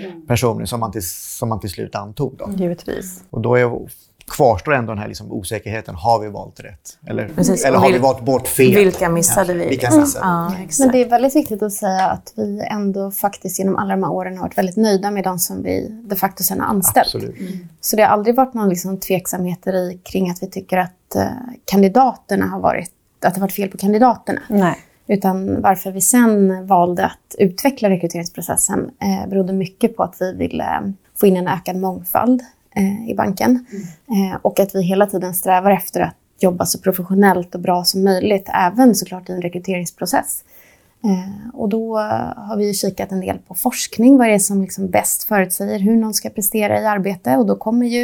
mm. 0.05 0.27
personer 0.27 0.65
som 0.65 0.79
man 0.79 0.91
till, 0.91 1.09
som 1.09 1.49
man 1.49 1.59
till 1.59 1.69
slut 1.69 1.95
antog. 1.95 2.35
Då. 2.37 2.49
Givetvis. 2.57 3.23
Och 3.29 3.41
då 3.41 3.55
är 3.55 3.65
kvarstår 4.31 4.73
ändå 4.73 4.91
den 4.91 5.01
här 5.01 5.07
liksom 5.07 5.31
osäkerheten. 5.31 5.95
Har 5.95 6.19
vi 6.19 6.29
valt 6.29 6.59
rätt? 6.59 6.97
Eller, 7.07 7.27
Precis. 7.27 7.65
eller 7.65 7.77
har 7.77 7.91
vi 7.91 7.97
valt 7.97 8.21
bort 8.21 8.47
fel? 8.47 8.75
Vilka 8.75 9.09
missade 9.09 9.53
vi? 9.53 9.67
Vilka 9.67 9.95
missade? 9.95 10.25
Ja, 10.25 10.53
Men 10.79 10.91
det 10.91 11.01
är 11.01 11.09
väldigt 11.09 11.35
viktigt 11.35 11.63
att 11.63 11.73
säga 11.73 12.07
att 12.07 12.33
vi 12.35 12.61
ändå 12.71 13.11
faktiskt 13.11 13.59
genom 13.59 13.75
alla 13.75 13.95
de 13.95 14.03
här 14.03 14.11
åren 14.11 14.37
har 14.37 14.41
varit 14.43 14.57
väldigt 14.57 14.77
nöjda 14.77 15.11
med 15.11 15.23
de 15.23 15.39
som 15.39 15.63
vi 15.63 16.01
de 16.03 16.15
facto 16.15 16.43
sen 16.43 16.59
har 16.59 16.67
anställt. 16.67 17.15
Absolut. 17.15 17.35
Så 17.81 17.95
det 17.95 18.01
har 18.01 18.09
aldrig 18.09 18.35
varit 18.35 18.53
någon 18.53 18.69
liksom 18.69 18.99
tveksamheter 18.99 19.73
i, 19.73 19.99
kring 20.03 20.29
att 20.29 20.43
vi 20.43 20.47
tycker 20.47 20.77
att 20.77 21.15
eh, 21.15 21.27
kandidaterna 21.65 22.45
har 22.45 22.59
varit, 22.59 22.91
att 23.25 23.35
det 23.35 23.41
varit 23.41 23.53
fel 23.53 23.69
på 23.69 23.77
kandidaterna. 23.77 24.41
Nej. 24.49 24.75
Utan 25.07 25.61
varför 25.61 25.91
vi 25.91 26.01
sen 26.01 26.67
valde 26.67 27.05
att 27.05 27.35
utveckla 27.37 27.89
rekryteringsprocessen 27.89 28.91
eh, 29.01 29.29
berodde 29.29 29.53
mycket 29.53 29.97
på 29.97 30.03
att 30.03 30.15
vi 30.19 30.33
ville 30.33 30.63
eh, 30.63 30.81
få 31.19 31.27
in 31.27 31.37
en 31.37 31.47
ökad 31.47 31.75
mångfald 31.75 32.41
eh, 32.77 33.09
i 33.09 33.15
banken. 33.15 33.65
Eh, 34.07 34.39
och 34.41 34.59
att 34.59 34.75
vi 34.75 34.81
hela 34.81 35.05
tiden 35.07 35.33
strävar 35.35 35.71
efter 35.71 36.01
att 36.01 36.15
jobba 36.39 36.65
så 36.65 36.79
professionellt 36.79 37.55
och 37.55 37.61
bra 37.61 37.83
som 37.83 38.03
möjligt, 38.03 38.49
även 38.53 38.95
såklart 38.95 39.29
i 39.29 39.31
en 39.31 39.41
rekryteringsprocess. 39.41 40.43
Eh, 41.03 41.49
och 41.53 41.69
då 41.69 41.97
har 42.35 42.57
vi 42.57 42.73
kikat 42.73 43.11
en 43.11 43.19
del 43.19 43.37
på 43.37 43.55
forskning, 43.55 44.17
vad 44.17 44.27
är 44.27 44.31
det 44.31 44.39
som 44.39 44.61
liksom 44.61 44.89
bäst 44.89 45.23
förutsäger 45.23 45.79
hur 45.79 45.95
någon 45.95 46.13
ska 46.13 46.29
prestera 46.29 46.81
i 46.81 46.85
arbete. 46.85 47.37
Och 47.37 47.45
då 47.45 47.55
kommer 47.55 47.85
ju 47.85 48.03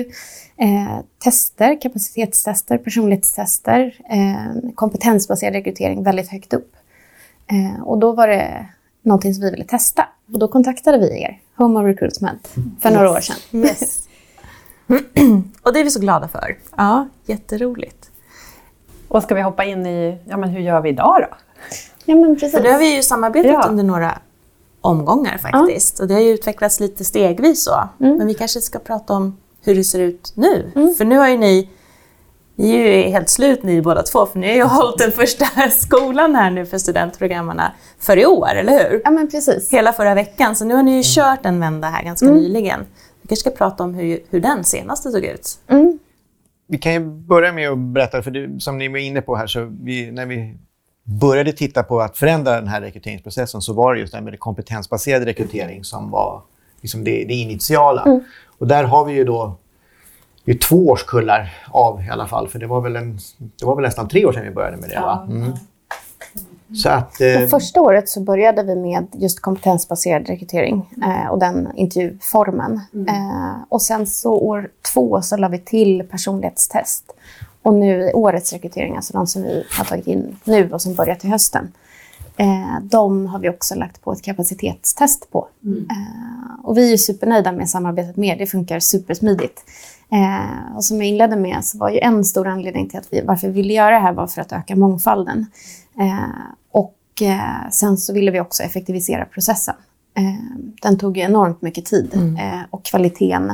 eh, 0.57 0.99
tester, 1.23 1.81
kapacitetstester, 1.81 2.77
personlighetstester, 2.77 3.95
eh, 4.09 4.71
kompetensbaserad 4.75 5.53
rekrytering 5.53 6.03
väldigt 6.03 6.29
högt 6.29 6.53
upp. 6.53 6.75
Eh, 7.47 7.83
och 7.83 7.97
då 7.97 8.11
var 8.11 8.27
det 8.27 8.65
någonting 9.01 9.33
som 9.33 9.43
vi 9.43 9.51
ville 9.51 9.65
testa. 9.65 10.07
Och 10.33 10.39
då 10.39 10.47
kontaktade 10.47 10.97
vi 10.97 11.21
er, 11.21 11.39
Home 11.55 11.79
of 11.79 11.85
Recruitment, 11.85 12.47
för 12.79 12.91
några 12.91 13.11
år 13.11 13.19
sedan. 13.19 13.61
Yes. 13.61 14.02
Och 15.63 15.73
det 15.73 15.79
är 15.79 15.83
vi 15.83 15.91
så 15.91 15.99
glada 15.99 16.27
för. 16.27 16.57
Ja, 16.77 17.07
jätteroligt. 17.25 18.09
Och 19.07 19.23
ska 19.23 19.35
vi 19.35 19.41
hoppa 19.41 19.63
in 19.63 19.85
i, 19.85 20.17
ja 20.25 20.37
men 20.37 20.49
hur 20.49 20.59
gör 20.59 20.81
vi 20.81 20.89
idag 20.89 21.17
då? 21.29 21.37
Ja, 22.05 22.15
men 22.15 22.35
precis. 22.35 22.51
För 22.51 22.63
det 22.63 22.71
har 22.71 22.79
vi 22.79 22.95
ju 22.95 23.03
samarbetat 23.03 23.51
Ja. 23.51 23.65
under 23.69 23.83
några 23.83 24.17
omgångar 24.81 25.37
faktiskt. 25.37 25.99
Och 25.99 26.07
det 26.07 26.13
har 26.13 26.21
ju 26.21 26.29
utvecklats 26.29 26.79
lite 26.79 27.05
stegvis 27.05 27.63
så. 27.63 27.89
Mm. 27.99 28.17
Men 28.17 28.27
vi 28.27 28.33
kanske 28.33 28.61
ska 28.61 28.79
prata 28.79 29.13
om 29.13 29.37
hur 29.61 29.75
det 29.75 29.83
ser 29.83 29.99
ut 29.99 30.31
nu. 30.35 30.71
För 30.97 31.05
nu 31.05 31.17
har 31.17 31.27
ju 31.27 31.37
ni, 31.37 31.69
ni 32.55 32.71
är 32.75 32.97
ju 32.97 33.09
helt 33.09 33.29
slut 33.29 33.63
ni 33.63 33.81
båda 33.81 34.03
två, 34.03 34.25
för 34.25 34.39
ni 34.39 34.47
har 34.47 34.55
ju 34.55 34.63
hållit 34.63 34.97
den 34.97 35.11
första 35.11 35.45
skolan 35.69 36.35
här 36.35 36.51
nu 36.51 36.65
för 36.65 36.77
studentprogrammarna 36.77 37.71
för 37.99 38.17
i 38.17 38.25
år, 38.25 38.49
eller 38.55 38.89
hur? 38.89 39.01
Ja, 39.03 39.11
men 39.11 39.27
precis. 39.31 39.73
Hela 39.73 39.93
förra 39.93 40.13
veckan, 40.15 40.55
så 40.55 40.65
nu 40.65 40.75
har 40.75 40.83
ni 40.83 40.95
ju 40.97 41.01
kört 41.05 41.45
en 41.45 41.59
vända 41.59 41.87
här 41.87 42.03
ganska 42.03 42.25
nyligen. 42.25 42.85
Vi 43.23 43.27
kanske 43.27 43.49
ska 43.49 43.57
prata 43.57 43.83
om 43.83 43.93
hur, 43.93 44.19
hur 44.29 44.39
den 44.39 44.63
senaste 44.63 45.11
såg 45.11 45.23
ut. 45.23 45.59
Mm. 45.67 45.99
Vi 46.67 46.77
kan 46.77 46.93
ju 46.93 46.99
börja 47.05 47.53
med 47.53 47.69
att 47.69 47.77
berätta, 47.77 48.21
för 48.21 48.31
det, 48.31 48.61
som 48.61 48.77
ni 48.77 48.87
var 48.87 48.97
inne 48.97 49.21
på 49.21 49.35
här, 49.35 49.47
så 49.47 49.71
vi, 49.81 50.11
när 50.11 50.25
vi 50.25 50.57
började 51.03 51.51
titta 51.51 51.83
på 51.83 52.01
att 52.01 52.17
förändra 52.17 52.55
den 52.55 52.67
här 52.67 52.81
rekryteringsprocessen 52.81 53.61
så 53.61 53.73
var 53.73 53.93
det 53.93 53.99
just 53.99 54.13
det 54.13 54.17
här 54.17 54.25
med 54.25 54.39
kompetensbaserad 54.39 55.23
rekrytering 55.23 55.83
som 55.83 56.11
var 56.11 56.41
liksom 56.81 57.03
det, 57.03 57.25
det 57.27 57.33
initiala. 57.33 58.21
Och 58.57 58.67
där 58.67 58.83
har 58.83 59.05
vi 59.05 59.13
ju 59.13 59.23
då 59.23 59.57
det 60.45 60.51
är 60.51 60.57
två 60.57 60.87
årskullar 60.87 61.53
av 61.67 62.01
i 62.01 62.09
alla 62.09 62.27
fall, 62.27 62.47
för 62.47 62.59
det 62.59 62.67
var 62.67 62.81
väl, 62.81 62.95
en, 62.95 63.19
det 63.59 63.65
var 63.65 63.75
väl 63.75 63.85
nästan 63.85 64.07
tre 64.07 64.25
år 64.25 64.33
sedan 64.33 64.43
vi 64.43 64.51
började 64.51 64.77
med 64.77 64.89
det. 64.89 64.99
Va? 64.99 65.27
Mm. 65.29 65.51
Så 66.75 66.89
att... 66.89 67.21
Eh, 67.21 67.47
första 67.47 67.81
året 67.81 68.09
så 68.09 68.21
började 68.21 68.63
vi 68.63 68.75
med 68.75 69.07
just 69.13 69.39
kompetensbaserad 69.39 70.27
rekrytering 70.27 70.89
eh, 71.03 71.27
och 71.27 71.39
den 71.39 71.69
intervjuformen. 71.75 72.81
Eh, 73.07 73.55
och 73.69 73.81
sen 73.81 74.07
så 74.07 74.33
år 74.33 74.69
två 74.93 75.21
så 75.21 75.37
la 75.37 75.47
vi 75.47 75.59
till 75.59 76.03
personlighetstest. 76.11 77.11
Och 77.61 77.73
nu 77.73 78.11
årets 78.11 78.53
rekrytering, 78.53 78.95
alltså 78.95 79.13
de 79.13 79.27
som 79.27 79.41
vi 79.43 79.65
har 79.77 79.85
tagit 79.85 80.07
in 80.07 80.37
nu 80.43 80.71
och 80.71 80.81
som 80.81 80.95
börjar 80.95 81.15
till 81.15 81.29
hösten, 81.29 81.71
eh, 82.37 82.79
de 82.81 83.27
har 83.27 83.39
vi 83.39 83.49
också 83.49 83.75
lagt 83.75 84.01
på 84.01 84.11
ett 84.11 84.21
kapacitetstest 84.21 85.31
på. 85.31 85.47
Eh, 85.65 86.65
och 86.65 86.77
vi 86.77 86.93
är 86.93 86.97
supernöjda 86.97 87.51
med 87.51 87.69
samarbetet 87.69 88.17
med 88.17 88.37
Det 88.37 88.45
funkar 88.45 88.79
supersmidigt. 88.79 89.63
Eh, 90.11 90.75
och 90.75 90.85
som 90.85 90.97
jag 90.97 91.07
inledde 91.07 91.35
med 91.35 91.65
så 91.65 91.77
var 91.77 91.89
ju 91.89 91.99
en 91.99 92.25
stor 92.25 92.47
anledning 92.47 92.89
till 92.89 92.99
att 92.99 93.07
vi, 93.13 93.21
varför 93.21 93.47
vi 93.47 93.53
ville 93.53 93.73
göra 93.73 93.91
det 93.91 94.01
här 94.01 94.13
var 94.13 94.27
för 94.27 94.41
att 94.41 94.51
öka 94.51 94.75
mångfalden. 94.75 95.45
Eh, 95.99 96.53
och 96.71 97.21
eh, 97.21 97.69
sen 97.71 97.97
så 97.97 98.13
ville 98.13 98.31
vi 98.31 98.39
också 98.39 98.63
effektivisera 98.63 99.25
processen. 99.25 99.75
Eh, 100.17 100.63
den 100.81 100.97
tog 100.97 101.17
ju 101.17 101.23
enormt 101.23 101.61
mycket 101.61 101.85
tid 101.85 102.13
eh, 102.13 102.61
och 102.69 102.85
kvaliteten, 102.85 103.53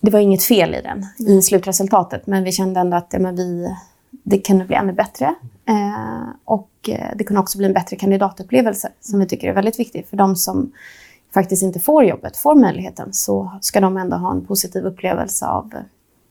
det 0.00 0.10
var 0.10 0.20
inget 0.20 0.44
fel 0.44 0.74
i 0.74 0.82
den, 0.82 1.06
i 1.28 1.42
slutresultatet, 1.42 2.26
men 2.26 2.44
vi 2.44 2.52
kände 2.52 2.80
ändå 2.80 2.96
att 2.96 3.08
ja, 3.10 3.18
men 3.18 3.36
vi, 3.36 3.76
det 4.10 4.38
kunde 4.38 4.64
bli 4.64 4.76
ännu 4.76 4.92
bättre. 4.92 5.34
Eh, 5.68 6.28
och 6.44 6.70
eh, 6.88 7.10
det 7.16 7.24
kunde 7.24 7.40
också 7.40 7.58
bli 7.58 7.66
en 7.66 7.72
bättre 7.72 7.96
kandidatupplevelse 7.96 8.88
som 9.00 9.20
vi 9.20 9.26
tycker 9.26 9.48
är 9.48 9.52
väldigt 9.52 9.78
viktig. 9.80 10.06
För 10.10 10.16
de 10.16 10.36
som 10.36 10.72
faktiskt 11.34 11.62
inte 11.62 11.80
får 11.80 12.04
jobbet, 12.04 12.36
får 12.36 12.54
möjligheten, 12.54 13.12
så 13.12 13.52
ska 13.60 13.80
de 13.80 13.96
ändå 13.96 14.16
ha 14.16 14.32
en 14.32 14.44
positiv 14.46 14.84
upplevelse 14.86 15.46
av 15.46 15.72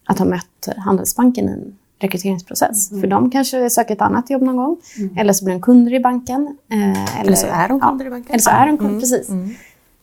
att 0.06 0.20
ha 0.20 0.26
mött 0.26 0.68
Handelsbanken 0.78 1.50
i 1.50 1.52
en 1.52 1.78
rekryteringsprocess. 2.00 2.90
För 2.90 3.08
de 3.08 3.32
kanske 3.32 3.70
söker 3.70 3.94
ett 3.96 4.02
annat 4.02 4.30
jobb 4.30 4.42
någon 4.42 4.56
gång, 4.58 4.78
eller 5.18 5.34
så 5.34 5.46
blir 5.46 5.54
de 5.56 5.62
kunder 5.62 5.94
i 5.94 6.00
banken. 6.00 6.58
eh, 6.72 7.20
Eller 7.22 7.36
så 7.36 7.48
är 7.48 7.68
de 7.68 7.80
kunder 7.80 8.06
i 8.06 8.10
banken. 8.10 8.30
Eller 8.32 8.40
så 8.42 8.50
är 8.50 8.66
de 8.68 8.78
kunder, 8.78 8.90
Mm, 8.90 9.00
precis. 9.00 9.30
mm. 9.30 9.50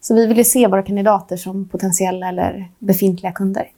Så 0.00 0.14
vi 0.14 0.26
vill 0.26 0.38
ju 0.38 0.44
se 0.44 0.66
våra 0.66 0.82
kandidater 0.82 1.36
som 1.36 1.68
potentiella 1.68 2.28
eller 2.28 2.70
befintliga 2.78 3.32
kunder 3.32 3.70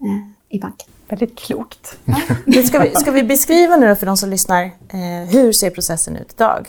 eh, 0.00 0.28
i 0.48 0.58
banken. 0.60 0.88
Väldigt 1.08 1.38
klokt. 1.38 1.98
Men 2.44 2.62
Ska 2.66 2.78
vi, 2.78 2.90
ska 2.94 3.10
vi 3.10 3.22
beskriva 3.22 3.76
nu 3.76 3.96
för 3.96 4.06
de 4.06 4.16
som 4.16 4.30
lyssnar, 4.30 4.64
eh, 4.64 5.28
hur 5.30 5.52
ser 5.52 5.70
processen 5.70 6.16
ut 6.16 6.32
idag? 6.36 6.68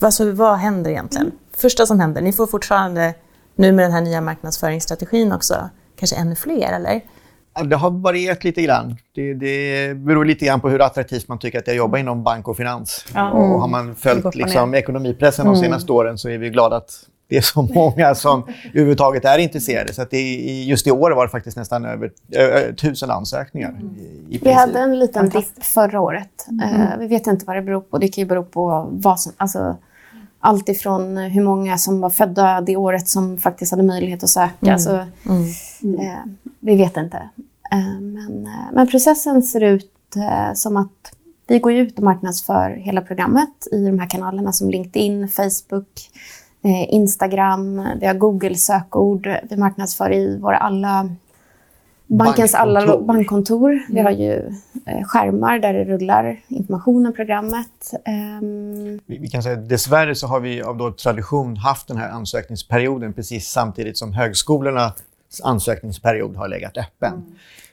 Alltså, 0.00 0.32
vad 0.32 0.56
händer 0.56 0.90
egentligen? 0.90 1.32
Första 1.56 1.86
som 1.86 2.00
händer, 2.00 2.22
ni 2.22 2.32
får 2.32 2.46
fortfarande 2.46 3.14
nu 3.56 3.72
med 3.72 3.84
den 3.84 3.92
här 3.92 4.00
nya 4.00 4.20
marknadsföringsstrategin 4.20 5.32
också, 5.32 5.68
kanske 5.96 6.16
ännu 6.16 6.34
fler 6.34 6.72
eller? 6.72 7.00
Ja, 7.54 7.62
Det 7.62 7.76
har 7.76 7.90
varierat 7.90 8.44
lite 8.44 8.62
grann. 8.62 8.96
Det, 9.14 9.34
det 9.34 9.94
beror 9.96 10.24
lite 10.24 10.44
grann 10.44 10.60
på 10.60 10.68
hur 10.68 10.82
attraktivt 10.82 11.28
man 11.28 11.38
tycker 11.38 11.58
att 11.58 11.66
jag 11.66 11.76
jobbar 11.76 11.98
inom 11.98 12.22
bank 12.22 12.48
och 12.48 12.56
finans. 12.56 13.04
Och 13.14 13.60
har 13.60 13.68
man 13.68 13.86
går 13.86 13.94
följt 13.94 14.34
liksom, 14.34 14.74
ekonomipressen 14.74 15.46
de 15.46 15.56
senaste 15.56 15.92
åren 15.92 16.18
så 16.18 16.28
är 16.28 16.38
vi 16.38 16.50
glada 16.50 16.76
att 16.76 16.90
det 17.32 17.38
är 17.38 17.42
så 17.42 17.62
många 17.74 18.14
som 18.14 18.44
överhuvudtaget 18.68 19.24
är 19.24 19.38
intresserade. 19.38 19.94
Så 19.94 20.02
att 20.02 20.10
det 20.10 20.20
just 20.64 20.86
i 20.86 20.90
år 20.90 21.10
var 21.10 21.26
det 21.26 21.30
faktiskt 21.30 21.56
nästan 21.56 21.84
över 21.84 22.12
ö, 22.36 22.72
tusen 22.72 23.10
ansökningar. 23.10 23.80
I, 23.98 24.34
i 24.34 24.40
Vi 24.42 24.52
hade 24.52 24.78
en 24.78 24.98
liten 24.98 25.28
dipp 25.28 25.64
förra 25.64 26.00
året. 26.00 26.46
Eh, 26.62 26.98
vi 26.98 27.06
vet 27.06 27.26
inte 27.26 27.44
vad 27.46 27.56
det 27.56 27.62
beror 27.62 27.80
på. 27.80 27.98
Det 27.98 28.08
kan 28.08 28.22
ju 28.22 28.28
bero 28.28 28.44
på 28.44 28.88
vad 28.90 29.20
som... 29.20 29.32
Alltså, 29.36 29.76
allt 30.44 30.68
ifrån 30.68 31.16
hur 31.16 31.42
många 31.42 31.78
som 31.78 32.00
var 32.00 32.10
födda 32.10 32.60
det 32.60 32.76
året 32.76 33.08
som 33.08 33.38
faktiskt 33.38 33.70
hade 33.70 33.82
möjlighet 33.82 34.22
att 34.22 34.30
söka. 34.30 34.78
Så, 34.78 34.96
eh, 34.96 35.06
vi 36.60 36.76
vet 36.76 36.96
inte. 36.96 37.16
Eh, 37.72 38.00
men, 38.00 38.48
men 38.72 38.86
processen 38.86 39.42
ser 39.42 39.60
ut 39.60 39.88
som 40.54 40.76
att 40.76 41.12
vi 41.46 41.58
går 41.58 41.72
ut 41.72 41.98
och 41.98 42.04
marknadsför 42.04 42.70
hela 42.70 43.00
programmet 43.00 43.68
i 43.72 43.84
de 43.86 43.98
här 43.98 44.10
kanalerna 44.10 44.52
som 44.52 44.70
LinkedIn, 44.70 45.28
Facebook, 45.28 46.10
Instagram, 46.70 47.88
vi 48.00 48.06
har 48.06 48.14
Google-sökord, 48.14 49.28
vi 49.50 49.56
marknadsför 49.56 50.12
i 50.12 50.38
våra 50.38 50.56
alla 50.56 51.08
Bankens 52.06 52.54
alla 52.54 52.80
Bankkontor. 52.80 53.06
bankkontor. 53.06 53.82
Vi 53.88 54.00
har 54.00 54.10
ju 54.10 54.32
eh, 54.86 55.04
skärmar 55.04 55.58
där 55.58 55.72
det 55.72 55.84
rullar 55.84 56.40
information 56.48 57.06
om 57.06 57.12
programmet. 57.12 57.94
Ehm, 58.04 59.00
Vi, 59.06 59.18
vi 59.18 59.28
kan 59.28 59.42
säga 59.42 59.56
dessvärre 59.56 60.14
så 60.14 60.26
har 60.26 60.40
vi 60.40 60.62
av 60.62 60.76
då 60.76 60.92
tradition 60.92 61.56
haft 61.56 61.88
den 61.88 61.96
här 61.96 62.10
ansökningsperioden 62.10 63.12
precis 63.12 63.48
samtidigt 63.48 63.98
som 63.98 64.12
högskolornas 64.12 64.94
ansökningsperiod 65.42 66.36
har 66.36 66.48
legat 66.48 66.76
öppen. 66.78 67.12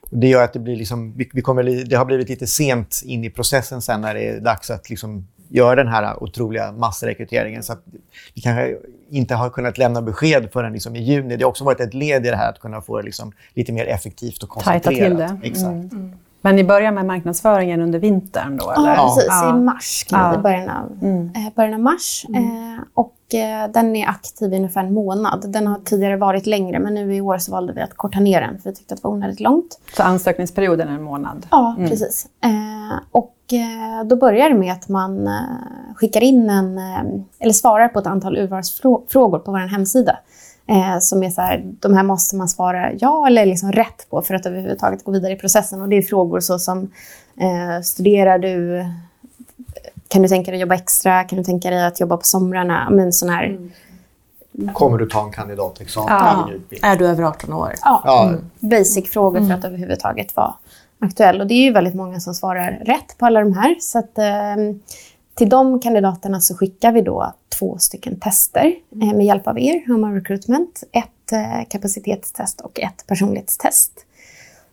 Och 0.01 0.17
Det 0.17 0.27
gör 0.27 0.43
att 0.43 0.53
det, 0.53 0.59
blir 0.59 0.75
liksom, 0.75 1.13
vi, 1.17 1.29
vi 1.33 1.41
kommer, 1.41 1.63
det 1.63 1.95
har 1.95 2.05
blivit 2.05 2.29
lite 2.29 2.47
sent 2.47 3.01
in 3.05 3.23
i 3.23 3.29
processen 3.29 3.81
sen 3.81 4.01
när 4.01 4.13
det 4.13 4.27
är 4.29 4.39
dags 4.39 4.69
att 4.69 4.89
liksom 4.89 5.27
göra 5.49 5.75
den 5.75 5.87
här 5.87 6.23
otroliga 6.23 6.71
massrekryteringen. 6.71 7.63
Så 7.63 7.73
att 7.73 7.83
vi 8.35 8.41
kanske 8.41 8.77
inte 9.09 9.35
har 9.35 9.49
kunnat 9.49 9.77
lämna 9.77 10.01
besked 10.01 10.49
förrän 10.53 10.73
liksom 10.73 10.95
i 10.95 10.99
juni. 11.03 11.37
Det 11.37 11.43
har 11.43 11.49
också 11.49 11.63
varit 11.63 11.79
ett 11.79 11.93
led 11.93 12.25
i 12.25 12.29
det 12.29 12.35
här 12.35 12.49
att 12.49 12.59
kunna 12.59 12.81
få 12.81 12.97
det 12.97 13.03
liksom 13.03 13.31
lite 13.53 13.71
mer 13.71 13.85
effektivt 13.85 14.43
och 14.43 14.49
Tajta 14.63 14.89
till 14.89 14.99
koncentrerat. 14.99 15.41
det. 15.41 15.47
Exakt. 15.47 15.93
Men 16.41 16.55
ni 16.55 16.63
börjar 16.63 16.91
med 16.91 17.05
marknadsföringen 17.05 17.81
under 17.81 17.99
vintern 17.99 18.57
då? 18.57 18.71
Eller? 18.71 18.95
Ja, 18.95 19.13
precis. 19.15 19.27
Ja. 19.29 19.49
I 19.57 19.61
mars, 19.61 20.05
Ja. 20.11 20.35
i 20.35 20.37
början 20.37 20.69
av, 20.69 20.85
eh, 21.35 21.53
början 21.55 21.73
av 21.73 21.79
mars. 21.79 22.25
Eh, 22.35 22.83
och 22.93 23.33
eh, 23.35 23.71
den 23.71 23.95
är 23.95 24.07
aktiv 24.07 24.53
i 24.53 24.55
ungefär 24.57 24.83
en 24.83 24.93
månad. 24.93 25.51
Den 25.51 25.67
har 25.67 25.79
tidigare 25.85 26.17
varit 26.17 26.45
längre, 26.45 26.79
men 26.79 26.93
nu 26.93 27.15
i 27.15 27.21
år 27.21 27.37
så 27.37 27.51
valde 27.51 27.73
vi 27.73 27.81
att 27.81 27.93
korta 27.97 28.19
ner 28.19 28.41
den, 28.41 28.61
för 28.61 28.69
vi 28.69 28.75
tyckte 28.75 28.93
att 28.93 29.01
det 29.01 29.07
var 29.07 29.13
onödigt 29.15 29.39
långt. 29.39 29.79
Så 29.97 30.03
ansökningsperioden 30.03 30.87
är 30.87 30.93
en 30.93 31.03
månad? 31.03 31.45
Ja, 31.51 31.75
precis. 31.77 32.27
Eh, 32.43 32.99
och 33.11 33.35
då 34.05 34.15
börjar 34.15 34.49
det 34.49 34.55
med 34.55 34.73
att 34.73 34.89
man 34.89 35.27
eh, 35.27 35.95
skickar 35.95 36.23
in 36.23 36.49
en, 36.49 36.77
eh, 36.77 37.21
eller 37.39 37.53
svarar 37.53 37.87
på 37.87 37.99
ett 37.99 38.07
antal 38.07 38.37
urvalsfrågor 38.37 39.39
på 39.39 39.51
vår 39.51 39.57
hemsida. 39.57 40.19
Eh, 40.67 40.99
som 40.99 41.23
är 41.23 41.29
så 41.29 41.41
här, 41.41 41.63
de 41.79 41.93
här 41.93 42.03
måste 42.03 42.35
man 42.35 42.49
svara 42.49 42.93
ja 42.93 43.27
eller 43.27 43.45
liksom 43.45 43.71
rätt 43.71 44.09
på 44.09 44.21
för 44.21 44.33
att 44.33 44.45
överhuvudtaget 44.45 45.03
gå 45.03 45.11
vidare 45.11 45.33
i 45.33 45.35
processen. 45.35 45.81
Och 45.81 45.89
det 45.89 45.97
är 45.97 46.01
frågor 46.01 46.39
så 46.39 46.59
som 46.59 46.91
eh, 47.37 47.81
studerar 47.83 48.39
du? 48.39 48.85
Kan 50.07 50.21
du 50.21 50.27
tänka 50.27 50.51
dig 50.51 50.57
att 50.57 50.61
jobba 50.61 50.75
extra? 50.75 51.23
Kan 51.23 51.37
du 51.37 51.43
tänka 51.43 51.69
dig 51.69 51.85
att 51.85 51.99
jobba 51.99 52.17
på 52.17 52.25
somrarna? 52.25 52.89
Men 52.89 53.13
sån 53.13 53.29
här, 53.29 53.45
mm. 53.45 53.71
Kommer 54.73 54.97
du 54.97 55.05
ta 55.05 55.23
en 55.23 55.31
kandidatexamen 55.31 56.61
ja. 56.69 56.77
Är 56.81 56.95
du 56.95 57.07
över 57.07 57.23
18 57.23 57.53
år? 57.53 57.73
Ja. 57.83 58.27
Mm. 58.29 58.49
basic-frågor 58.59 59.39
för 59.39 59.53
att 59.53 59.63
mm. 59.63 59.65
överhuvudtaget 59.65 60.35
vara 60.35 60.53
aktuell. 60.99 61.41
Och 61.41 61.47
det 61.47 61.53
är 61.53 61.63
ju 61.63 61.71
väldigt 61.71 61.95
många 61.95 62.19
som 62.19 62.33
svarar 62.33 62.71
rätt 62.85 63.17
på 63.17 63.25
alla 63.25 63.39
de 63.39 63.53
här. 63.53 63.75
Så 63.79 63.99
att, 63.99 64.17
eh, 64.17 64.55
till 65.35 65.49
de 65.49 65.79
kandidaterna 65.79 66.41
så 66.41 66.55
skickar 66.55 66.91
vi 66.91 67.01
då 67.01 67.33
två 67.59 67.77
stycken 67.77 68.19
tester 68.19 68.73
eh, 69.01 69.13
med 69.13 69.25
hjälp 69.25 69.47
av 69.47 69.59
er, 69.59 69.83
Human 69.87 70.15
Recruitment. 70.15 70.83
Ett 70.91 71.31
eh, 71.31 71.67
kapacitetstest 71.69 72.61
och 72.61 72.79
ett 72.79 73.07
personlighetstest. 73.07 73.91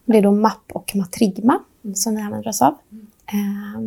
Det 0.05 0.19
är 0.19 0.23
då 0.23 0.33
MAP 0.33 0.73
och 0.73 0.97
Matrigma 0.97 1.59
som 1.95 2.17
vi 2.17 2.23
använder 2.23 2.49
oss 2.49 2.63
av. 2.63 2.75
Eh, 3.27 3.81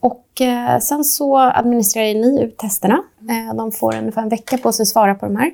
och 0.00 0.40
eh, 0.40 0.78
sen 0.78 1.04
så 1.04 1.38
administrerar 1.38 2.14
ni 2.14 2.42
ut 2.42 2.56
testerna. 2.56 3.02
Eh, 3.30 3.56
de 3.56 3.72
får 3.72 3.96
ungefär 3.96 4.22
en 4.22 4.28
vecka 4.28 4.58
på 4.58 4.72
sig 4.72 4.82
att 4.82 4.88
svara 4.88 5.14
på 5.14 5.26
de 5.26 5.36
här. 5.36 5.52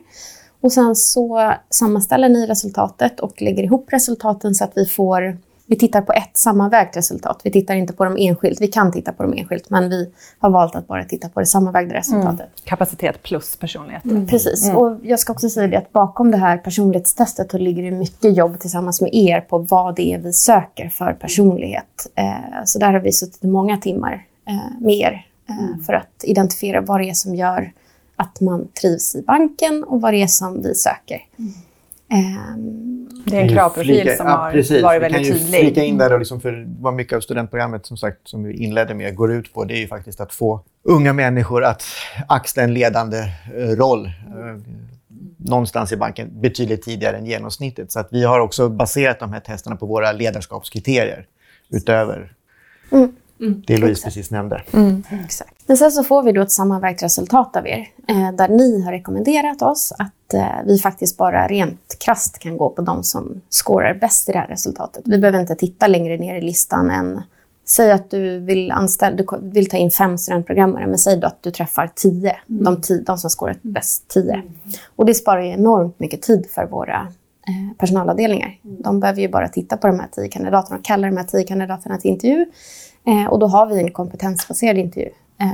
Och 0.61 0.73
sen 0.73 0.97
så 0.97 1.53
sammanställer 1.71 2.29
ni 2.29 2.47
resultatet 2.47 3.21
och 3.21 3.43
lägger 3.43 3.63
ihop 3.63 3.87
resultaten 3.93 4.55
så 4.55 4.65
att 4.65 4.73
vi 4.75 4.87
får 4.87 5.39
vi 5.67 5.77
tittar 5.77 6.03
på 6.03 6.13
ett 6.13 6.37
sammanvägt 6.37 6.97
resultat. 6.97 7.41
Vi 7.45 7.51
tittar 7.51 7.75
inte 7.75 7.93
på 7.93 8.05
dem 8.05 8.17
enskilt. 8.19 8.61
Vi 8.61 8.67
kan 8.67 8.93
titta 8.93 9.13
på 9.13 9.23
dem 9.23 9.33
enskilt, 9.37 9.71
men 9.71 9.91
vi 9.91 10.11
har 10.39 10.51
valt 10.51 10.75
att 10.77 10.89
bara 10.89 11.05
titta 11.05 11.29
på 11.29 11.41
det 11.41 11.47
sammanvägda 11.47 11.95
resultatet. 11.95 12.41
Mm. 12.41 12.51
Kapacitet 12.65 13.23
plus 13.23 13.57
personlighet. 13.57 14.05
Mm. 14.05 14.27
Precis. 14.27 14.65
Mm. 14.65 14.77
Och 14.77 14.99
jag 15.03 15.21
ska 15.21 15.33
också 15.33 15.51
säga 15.51 15.69
det 15.69 15.77
att 15.77 15.93
bakom 15.93 16.31
det 16.31 16.37
här 16.37 16.59
personlighetstestet 16.59 17.51
så 17.51 17.59
ligger 17.59 17.83
det 17.83 17.91
mycket 17.91 18.37
jobb 18.37 18.61
tillsammans 18.61 19.01
med 19.01 19.15
er 19.15 19.41
på 19.41 19.59
vad 19.59 19.97
det 19.97 20.13
är 20.13 20.19
vi 20.19 20.33
söker 20.33 20.89
för 20.89 21.13
personlighet. 21.13 22.07
Eh, 22.15 22.65
så 22.65 22.79
där 22.79 22.93
har 22.93 23.01
vi 23.01 23.13
suttit 23.13 23.43
många 23.43 23.79
timmar 23.79 24.27
eh, 24.49 24.81
med 24.81 24.95
er 24.95 25.27
eh, 25.49 25.59
mm. 25.59 25.85
för 25.85 25.93
att 25.93 26.25
identifiera 26.25 26.81
vad 26.81 27.01
det 27.01 27.11
är 27.11 27.15
som 27.15 27.35
gör 27.35 27.73
att 28.17 28.41
man 28.41 28.69
trivs 28.81 29.15
i 29.15 29.23
banken 29.23 29.85
och 29.85 30.01
vad 30.01 30.13
det 30.13 30.23
är 30.23 30.27
som 30.27 30.63
vi 30.63 30.75
söker. 30.75 31.23
Mm. 32.15 32.37
Um, 32.55 33.09
det 33.27 33.37
är 33.37 33.43
en 33.43 33.49
kravprofil 33.49 34.01
flika, 34.01 34.17
som 34.17 34.27
har 34.27 34.51
precis. 34.51 34.83
varit 34.83 35.03
väldigt 35.03 35.23
tydlig. 35.23 35.35
Vi 35.35 35.51
kan 35.51 35.61
ju 35.61 35.67
flika 35.67 35.85
in 35.85 35.99
där 35.99 36.11
då, 36.11 36.19
liksom 36.19 36.41
för 36.41 36.67
vad 36.81 36.95
mycket 36.95 37.17
av 37.17 37.21
studentprogrammet 37.21 37.87
som 37.87 37.97
sagt 37.97 38.29
som 38.29 38.45
vi 38.45 38.65
inledde 38.65 38.95
med 38.95 39.17
går 39.17 39.33
ut 39.33 39.55
på, 39.55 39.65
det 39.65 39.75
är 39.75 39.79
ju 39.79 39.89
faktiskt 39.89 40.21
att 40.21 40.33
få 40.33 40.61
unga 40.83 41.13
människor 41.13 41.65
att 41.65 41.85
axla 42.29 42.63
en 42.63 42.75
ledande 42.75 43.19
uh, 43.59 43.77
roll. 43.77 44.07
Uh, 44.07 44.63
någonstans 45.37 45.93
i 45.93 45.97
banken 45.97 46.41
betydligt 46.41 46.83
tidigare 46.83 47.17
än 47.17 47.27
genomsnittet. 47.27 47.93
Så 47.93 48.01
att 48.01 48.09
vi 48.11 48.25
har 48.25 48.41
också 48.41 48.69
baserat 48.69 49.21
de 49.21 49.33
här 49.33 49.41
testerna 49.41 49.77
på 49.77 49.87
våra 49.87 50.13
ledarskapskriterier 50.13 51.27
utöver 51.71 52.33
mm. 52.93 53.13
Mm, 53.41 53.63
det 53.67 53.79
Louise 53.79 53.91
exakt. 53.91 54.05
precis 54.05 54.31
nämnde. 54.31 54.63
Mm, 54.73 55.03
exakt. 55.25 55.55
Men 55.67 55.77
sen 55.77 55.93
så 55.93 56.05
får 56.05 56.23
vi 56.23 56.33
då 56.33 56.43
ett 56.43 56.53
sammanvägt 56.53 57.03
resultat 57.03 57.57
av 57.57 57.67
er 57.67 57.89
eh, 58.09 58.33
där 58.33 58.49
ni 58.49 58.83
har 58.83 58.93
rekommenderat 58.93 59.63
oss 59.63 59.93
att 59.99 60.35
eh, 60.35 60.67
vi 60.67 60.79
faktiskt 60.79 61.17
bara 61.17 61.49
rent 61.49 61.97
krast 62.05 62.39
kan 62.39 62.57
gå 62.57 62.71
på 62.71 62.83
de 62.83 63.03
som 63.03 63.41
skårar 63.51 63.95
bäst 63.95 64.29
i 64.29 64.33
det 64.33 64.39
här 64.39 64.49
resultatet. 64.49 65.03
Vi 65.07 65.19
behöver 65.19 65.41
inte 65.41 65.55
titta 65.55 65.87
längre 65.87 66.17
ner 66.17 66.35
i 66.37 66.41
listan 66.41 66.91
än 66.91 67.23
Säg 67.67 67.93
att 67.93 68.11
du 68.11 68.39
vill, 68.39 68.71
anställa, 68.71 69.17
du 69.17 69.27
vill 69.41 69.69
ta 69.69 69.77
in 69.77 69.91
fem 69.91 70.19
studentprogrammare, 70.19 70.87
men 70.87 70.99
säg 70.99 71.17
då 71.17 71.27
att 71.27 71.43
du 71.43 71.51
träffar 71.51 71.91
tio, 71.95 72.37
mm. 72.49 72.65
de, 72.65 72.81
tio, 72.81 73.03
de 73.03 73.19
som 73.19 73.31
skårar 73.31 73.57
bäst 73.63 74.09
tio. 74.09 74.35
Mm. 74.35 74.53
Och 74.97 75.07
det 75.07 75.15
sparar 75.15 75.43
ju 75.43 75.49
enormt 75.49 76.01
mycket 76.01 76.23
tid 76.23 76.47
för 76.51 76.67
våra 76.67 77.09
eh, 77.49 77.77
personalavdelningar. 77.79 78.59
Mm. 78.65 78.83
De 78.83 79.01
behöver 79.01 79.21
ju 79.21 79.29
bara 79.29 79.49
titta 79.49 79.77
på 79.77 79.87
de 79.87 80.01
här 80.01 80.09
tio 80.13 80.29
kandidaterna 80.29 80.79
och 80.79 80.85
kalla 80.85 81.07
de 81.07 81.17
här 81.17 81.25
tio 81.25 81.45
kandidaterna 81.45 81.99
till 81.99 82.11
intervju. 82.11 82.47
Eh, 83.07 83.27
och 83.27 83.39
då 83.39 83.47
har 83.47 83.67
vi 83.67 83.81
en 83.81 83.91
kompetensbaserad 83.91 84.79
intervju. 84.79 85.11
Eh, 85.41 85.49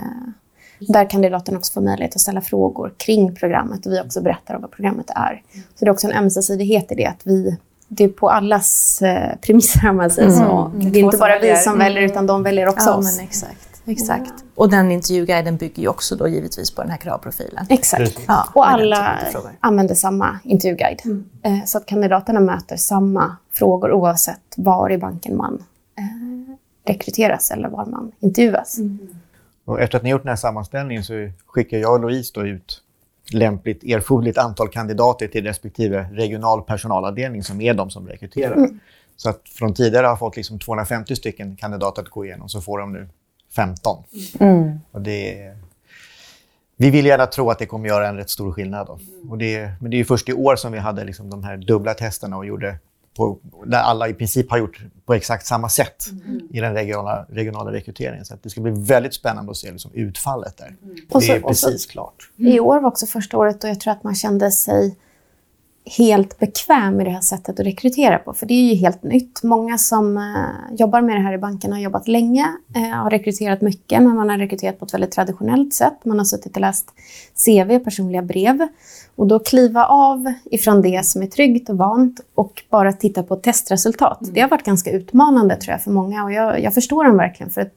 där 0.88 1.10
kandidaten 1.10 1.56
också 1.56 1.72
får 1.72 1.80
möjlighet 1.80 2.14
att 2.14 2.20
ställa 2.20 2.40
frågor 2.40 2.92
kring 2.96 3.34
programmet 3.34 3.86
och 3.86 3.92
vi 3.92 4.00
också 4.00 4.22
berättar 4.22 4.54
om 4.54 4.62
vad 4.62 4.70
programmet 4.70 5.10
är. 5.14 5.42
Så 5.52 5.84
det 5.84 5.86
är 5.86 5.90
också 5.90 6.06
en 6.06 6.12
ömsesidighet 6.12 6.92
i 6.92 6.94
det 6.94 7.06
att 7.06 7.20
vi 7.24 7.56
det 7.92 8.04
är 8.04 8.08
på 8.08 8.30
allas 8.30 9.02
eh, 9.02 9.36
premisser 9.40 9.90
om 9.90 9.96
man 9.96 10.10
säger 10.10 10.28
mm. 10.28 10.40
så. 10.40 10.70
Det 10.74 11.00
är 11.00 11.04
inte 11.04 11.16
bara 11.16 11.38
vi 11.38 11.56
som 11.56 11.78
väljer 11.78 12.02
utan 12.02 12.26
de 12.26 12.42
väljer 12.42 12.68
också 12.68 12.90
ja, 12.90 12.94
oss. 12.94 13.16
Men 13.16 13.24
exakt. 13.24 13.82
Exakt. 13.86 14.32
Ja. 14.36 14.44
Och 14.54 14.70
den 14.70 14.90
intervjuguiden 14.90 15.56
bygger 15.56 15.82
ju 15.82 15.88
också 15.88 16.16
då 16.16 16.28
givetvis 16.28 16.70
på 16.70 16.82
den 16.82 16.90
här 16.90 16.98
kravprofilen. 16.98 17.66
Exakt. 17.68 18.20
Ja, 18.28 18.48
och 18.54 18.70
alla 18.70 19.18
använder 19.60 19.94
samma 19.94 20.38
intervjuguide. 20.44 21.00
Mm. 21.04 21.24
Eh, 21.42 21.64
så 21.64 21.78
att 21.78 21.86
kandidaterna 21.86 22.40
möter 22.40 22.76
samma 22.76 23.36
frågor 23.52 23.92
oavsett 23.92 24.54
var 24.56 24.92
i 24.92 24.98
banken 24.98 25.36
man 25.36 25.64
rekryteras 26.84 27.50
eller 27.50 27.68
var 27.68 27.86
man 27.86 28.12
intervjuas. 28.20 28.78
Mm. 28.78 28.98
Och 29.64 29.80
efter 29.80 29.98
att 29.98 30.04
ni 30.04 30.10
gjort 30.10 30.22
den 30.22 30.28
här 30.28 30.36
sammanställningen 30.36 31.04
så 31.04 31.30
skickar 31.46 31.78
jag 31.78 31.92
och 31.92 32.00
Louise 32.00 32.32
då 32.34 32.46
ut 32.46 32.82
lämpligt 33.32 33.84
erforderligt 33.84 34.38
antal 34.38 34.68
kandidater 34.68 35.28
till 35.28 35.44
respektive 35.44 36.08
regional 36.12 36.62
personalavdelning 36.62 37.42
som 37.42 37.60
är 37.60 37.74
de 37.74 37.90
som 37.90 38.08
rekryterar. 38.08 38.56
Mm. 38.56 38.80
Så 39.16 39.30
att 39.30 39.48
från 39.48 39.74
tidigare 39.74 40.06
har 40.06 40.16
fått 40.16 40.36
liksom 40.36 40.58
250 40.58 41.16
stycken 41.16 41.56
kandidater 41.56 42.02
att 42.02 42.08
gå 42.08 42.24
igenom 42.24 42.48
så 42.48 42.60
får 42.60 42.78
de 42.78 42.92
nu 42.92 43.08
15. 43.56 44.04
Mm. 44.40 44.80
Och 44.90 45.00
det 45.00 45.42
är, 45.42 45.56
vi 46.76 46.90
vill 46.90 47.06
gärna 47.06 47.26
tro 47.26 47.50
att 47.50 47.58
det 47.58 47.66
kommer 47.66 47.88
göra 47.88 48.08
en 48.08 48.16
rätt 48.16 48.30
stor 48.30 48.52
skillnad. 48.52 48.86
Då. 48.86 48.98
Och 49.30 49.38
det, 49.38 49.70
men 49.80 49.90
det 49.90 50.00
är 50.00 50.04
först 50.04 50.28
i 50.28 50.32
år 50.32 50.56
som 50.56 50.72
vi 50.72 50.78
hade 50.78 51.04
liksom 51.04 51.30
de 51.30 51.44
här 51.44 51.56
dubbla 51.56 51.94
testerna 51.94 52.36
och 52.36 52.46
gjorde 52.46 52.78
på, 53.16 53.38
där 53.66 53.78
alla 53.78 54.08
i 54.08 54.14
princip 54.14 54.50
har 54.50 54.58
gjort 54.58 54.80
på 55.06 55.14
exakt 55.14 55.46
samma 55.46 55.68
sätt 55.68 56.06
mm. 56.10 56.48
i 56.50 56.60
den 56.60 56.74
regionala, 56.74 57.26
regionala 57.28 57.72
rekryteringen. 57.72 58.24
Så 58.24 58.34
det 58.42 58.50
ska 58.50 58.60
bli 58.60 58.72
väldigt 58.72 59.14
spännande 59.14 59.50
att 59.50 59.56
se 59.56 59.70
liksom 59.70 59.90
utfallet 59.94 60.56
där. 60.56 60.76
Mm. 60.82 60.96
Det 61.08 61.20
så, 61.20 61.32
är 61.32 61.40
precis 61.40 61.82
så, 61.82 61.90
klart. 61.90 62.30
I 62.36 62.60
år 62.60 62.80
var 62.80 62.88
också 62.88 63.06
första 63.06 63.38
året 63.38 63.60
då 63.60 63.68
jag 63.68 63.80
tror 63.80 63.92
att 63.92 64.04
man 64.04 64.14
kände 64.14 64.50
sig 64.50 64.96
helt 65.84 66.38
bekväm 66.38 66.96
med 66.96 67.06
det 67.06 67.10
här 67.10 67.20
sättet 67.20 67.60
att 67.60 67.66
rekrytera 67.66 68.18
på. 68.18 68.32
För 68.32 68.46
det 68.46 68.54
är 68.54 68.74
ju 68.74 68.74
helt 68.74 69.02
nytt. 69.02 69.42
Många 69.42 69.78
som 69.78 70.16
eh, 70.16 70.76
jobbar 70.78 71.02
med 71.02 71.16
det 71.16 71.20
här 71.20 71.32
i 71.32 71.38
banken 71.38 71.72
har 71.72 71.78
jobbat 71.78 72.08
länge, 72.08 72.46
eh, 72.74 72.82
har 72.82 73.10
rekryterat 73.10 73.60
mycket, 73.60 74.02
men 74.02 74.16
man 74.16 74.30
har 74.30 74.38
rekryterat 74.38 74.78
på 74.78 74.84
ett 74.84 74.94
väldigt 74.94 75.12
traditionellt 75.12 75.74
sätt. 75.74 76.04
Man 76.04 76.18
har 76.18 76.24
suttit 76.24 76.56
och 76.56 76.60
läst 76.60 76.90
CV, 77.44 77.78
personliga 77.78 78.22
brev. 78.22 78.68
Och 79.16 79.26
då 79.26 79.38
kliva 79.38 79.84
av 79.86 80.32
ifrån 80.44 80.82
det 80.82 81.06
som 81.06 81.22
är 81.22 81.26
tryggt 81.26 81.70
och 81.70 81.76
vant 81.76 82.20
och 82.34 82.62
bara 82.70 82.92
titta 82.92 83.22
på 83.22 83.36
testresultat. 83.36 84.22
Mm. 84.22 84.34
Det 84.34 84.40
har 84.40 84.48
varit 84.48 84.64
ganska 84.64 84.90
utmanande 84.90 85.56
tror 85.56 85.72
jag 85.72 85.82
för 85.82 85.90
många 85.90 86.24
och 86.24 86.32
jag, 86.32 86.60
jag 86.62 86.74
förstår 86.74 87.04
dem 87.04 87.16
verkligen. 87.16 87.52
För 87.52 87.60
att 87.60 87.74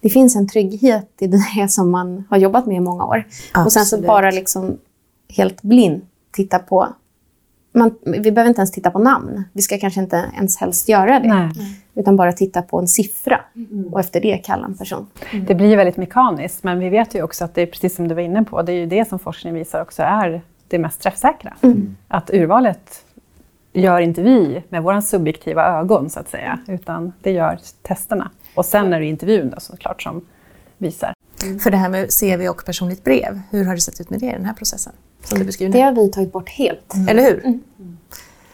det 0.00 0.10
finns 0.10 0.36
en 0.36 0.48
trygghet 0.48 1.10
i 1.18 1.26
det 1.26 1.68
som 1.68 1.90
man 1.90 2.24
har 2.30 2.36
jobbat 2.36 2.66
med 2.66 2.76
i 2.76 2.80
många 2.80 3.04
år. 3.04 3.26
Absolut. 3.52 3.66
Och 3.66 3.72
sen 3.72 3.86
så 3.86 4.00
bara 4.00 4.30
liksom 4.30 4.78
helt 5.28 5.62
blind 5.62 6.02
titta 6.32 6.58
på 6.58 6.88
man, 7.76 7.98
vi 8.02 8.32
behöver 8.32 8.48
inte 8.48 8.60
ens 8.60 8.72
titta 8.72 8.90
på 8.90 8.98
namn. 8.98 9.44
Vi 9.52 9.62
ska 9.62 9.78
kanske 9.78 10.00
inte 10.00 10.24
ens 10.36 10.56
helst 10.56 10.88
göra 10.88 11.20
det. 11.20 11.28
Nej. 11.28 11.50
Utan 11.94 12.16
bara 12.16 12.32
titta 12.32 12.62
på 12.62 12.78
en 12.78 12.88
siffra 12.88 13.40
mm. 13.54 13.94
och 13.94 14.00
efter 14.00 14.20
det 14.20 14.36
kalla 14.36 14.66
en 14.66 14.74
person. 14.74 15.06
Mm. 15.32 15.44
Det 15.44 15.54
blir 15.54 15.76
väldigt 15.76 15.96
mekaniskt, 15.96 16.64
men 16.64 16.78
vi 16.78 16.88
vet 16.88 17.14
ju 17.14 17.22
också 17.22 17.44
att 17.44 17.54
det 17.54 17.62
är 17.62 17.66
precis 17.66 17.96
som 17.96 18.08
du 18.08 18.14
var 18.14 18.22
inne 18.22 18.44
på, 18.44 18.62
det 18.62 18.72
är 18.72 18.76
ju 18.76 18.86
det 18.86 19.08
som 19.08 19.18
forskning 19.18 19.54
visar 19.54 19.82
också 19.82 20.02
är 20.02 20.42
det 20.68 20.78
mest 20.78 21.00
träffsäkra. 21.00 21.54
Mm. 21.60 21.96
Att 22.08 22.30
urvalet 22.30 23.04
gör 23.72 24.00
inte 24.00 24.22
vi 24.22 24.62
med 24.68 24.82
våra 24.82 25.02
subjektiva 25.02 25.64
ögon, 25.78 26.10
så 26.10 26.20
att 26.20 26.28
säga, 26.28 26.58
utan 26.66 27.12
det 27.22 27.30
gör 27.30 27.58
testerna. 27.82 28.30
Och 28.54 28.64
sen 28.64 28.92
är 28.92 29.00
det 29.00 29.06
intervjun 29.06 29.50
då, 29.50 29.60
såklart 29.60 30.02
som 30.02 30.24
visar. 30.78 31.14
Mm. 31.42 31.58
För 31.58 31.70
det 31.70 31.76
här 31.76 31.88
med 31.88 32.10
CV 32.20 32.48
och 32.48 32.64
personligt 32.64 33.04
brev, 33.04 33.40
hur 33.50 33.64
har 33.64 33.74
det 33.74 33.80
sett 33.80 34.00
ut 34.00 34.10
med 34.10 34.20
det 34.20 34.26
i 34.26 34.32
den 34.32 34.44
här 34.44 34.54
processen? 34.54 34.92
Som 35.24 35.38
du 35.38 35.44
beskriver 35.44 35.72
Det 35.72 35.80
har 35.80 35.92
vi 35.92 36.10
tagit 36.10 36.32
bort 36.32 36.48
helt. 36.48 36.94
Mm. 36.94 37.08
Eller 37.08 37.22
hur? 37.22 37.44
Mm. 37.44 37.60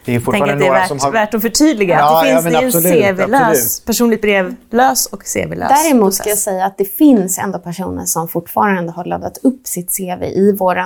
Det 0.05 0.15
är 0.15 0.19
fortfarande 0.19 0.53
att 0.53 0.59
det 0.59 0.67
är 0.67 0.71
värt, 0.71 0.87
som 0.87 0.99
har... 0.99 1.11
värt 1.11 1.33
att 1.33 1.41
förtydliga. 1.41 1.95
Ja, 1.95 2.17
att 2.17 2.23
det 2.23 2.29
finns 2.29 2.53
ja, 2.53 2.59
det 2.59 2.65
absolut, 2.65 3.03
en 3.03 3.15
CV-lös, 3.15 3.79
personligt 3.79 4.21
brev-lös 4.21 5.05
och 5.05 5.23
CV-lös 5.23 5.69
Däremot 5.83 6.03
process. 6.03 6.17
ska 6.17 6.29
jag 6.29 6.37
säga 6.37 6.65
att 6.65 6.77
det 6.77 6.85
finns 6.85 7.39
ändå 7.39 7.59
personer 7.59 8.05
som 8.05 8.27
fortfarande 8.27 8.91
har 8.91 9.05
laddat 9.05 9.37
upp 9.37 9.67
sitt 9.67 9.97
CV 9.97 10.23
i 10.23 10.55
vår 10.59 10.77
eh, 10.77 10.85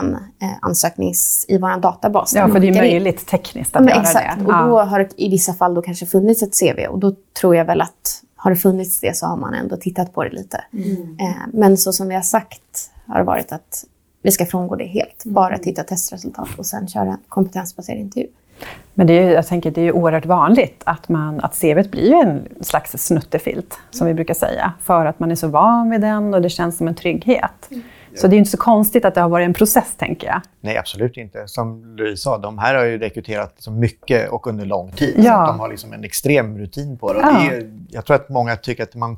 ansöknings, 0.62 1.46
i 1.48 1.58
vår 1.58 1.80
databas. 1.80 2.34
Ja, 2.36 2.48
för 2.48 2.60
det 2.60 2.68
är 2.68 2.74
möjligt 2.74 3.28
tekniskt 3.28 3.76
att 3.76 3.86
ja, 3.86 3.90
göra 3.90 4.02
exakt. 4.02 4.40
det. 4.40 4.46
Och 4.46 4.68
då 4.68 4.80
har 4.80 5.00
det 5.00 5.10
i 5.16 5.30
vissa 5.30 5.54
fall 5.54 5.74
då 5.74 5.82
kanske 5.82 6.06
funnits 6.06 6.44
ett 6.44 6.60
CV 6.60 6.88
och 6.90 7.00
då 7.00 7.14
tror 7.42 7.56
jag 7.56 7.66
väl 7.66 7.82
att 7.82 8.22
har 8.38 8.52
det 8.52 8.58
funnits 8.58 9.00
det 9.00 9.18
så 9.18 9.26
har 9.26 9.38
man 9.38 9.54
ändå 9.54 9.78
tittat 9.78 10.14
på 10.14 10.24
det 10.24 10.30
lite. 10.30 10.64
Mm. 10.74 11.18
Eh, 11.20 11.48
men 11.54 11.78
så 11.78 11.94
som 11.94 12.08
vi 12.08 12.16
har 12.16 12.22
sagt 12.22 12.92
har 13.08 13.18
det 13.18 13.24
varit 13.24 13.52
att 13.52 13.86
vi 14.22 14.32
ska 14.32 14.46
frångå 14.46 14.76
det 14.76 14.86
helt. 14.86 15.26
Mm. 15.26 15.34
Bara 15.34 15.58
titta 15.58 15.84
testresultat 15.84 16.50
och 16.58 16.66
sen 16.66 16.88
köra 16.88 17.10
en 17.10 17.18
kompetensbaserad 17.28 18.00
intervju. 18.00 18.28
Men 18.94 19.08
det 19.08 19.14
är, 19.14 19.34
jag 19.34 19.48
tänker, 19.48 19.72
det 19.72 19.82
är 19.82 19.86
ju 19.86 19.92
oerhört 19.92 20.26
vanligt 20.26 20.82
att, 20.86 21.10
man, 21.10 21.40
att 21.40 21.62
CV 21.62 21.90
blir 21.92 22.14
en 22.14 22.48
slags 22.62 22.92
snuttefilt, 22.92 23.80
som 23.92 24.08
vi 24.08 24.14
brukar 24.14 24.34
säga, 24.34 24.74
för 24.82 25.06
att 25.06 25.20
man 25.20 25.32
är 25.32 25.36
så 25.36 25.48
van 25.48 25.90
vid 25.90 26.02
den 26.02 26.34
och 26.34 26.42
det 26.42 26.50
känns 26.50 26.78
som 26.78 26.88
en 26.88 26.96
trygghet. 26.96 27.68
Mm. 27.70 27.84
Så 28.16 28.28
det 28.28 28.36
är 28.36 28.38
inte 28.38 28.50
så 28.50 28.58
konstigt 28.58 29.06
att 29.06 29.16
det 29.16 29.22
har 29.22 29.30
varit 29.30 29.46
en 29.46 29.54
process, 29.54 29.96
tänker 29.98 30.28
jag. 30.28 30.42
Nej, 30.62 30.78
absolut 30.78 31.18
inte. 31.18 31.48
Som 31.48 31.96
Louise 31.98 32.22
sa, 32.24 32.38
de 32.38 32.58
här 32.58 32.76
har 32.76 32.86
ju 32.86 32.98
rekryterat 32.98 33.54
liksom 33.56 33.80
mycket 33.80 34.30
och 34.30 34.48
under 34.48 34.66
lång 34.66 34.92
tid. 34.92 35.16
Ja. 35.18 35.24
Så 35.24 35.30
att 35.30 35.48
de 35.48 35.60
har 35.60 35.70
liksom 35.70 35.94
en 35.94 36.04
extrem 36.04 36.58
rutin 36.58 36.98
på 36.98 37.14
det. 37.14 37.20
Och 37.20 37.26
Ja. 37.26 37.48
det 37.50 37.56
är, 37.56 37.72
jag 37.90 38.06
tror 38.06 38.16
att 38.16 38.30
många 38.30 38.56
tycker 38.56 38.84
att 38.84 38.96
man 38.96 39.18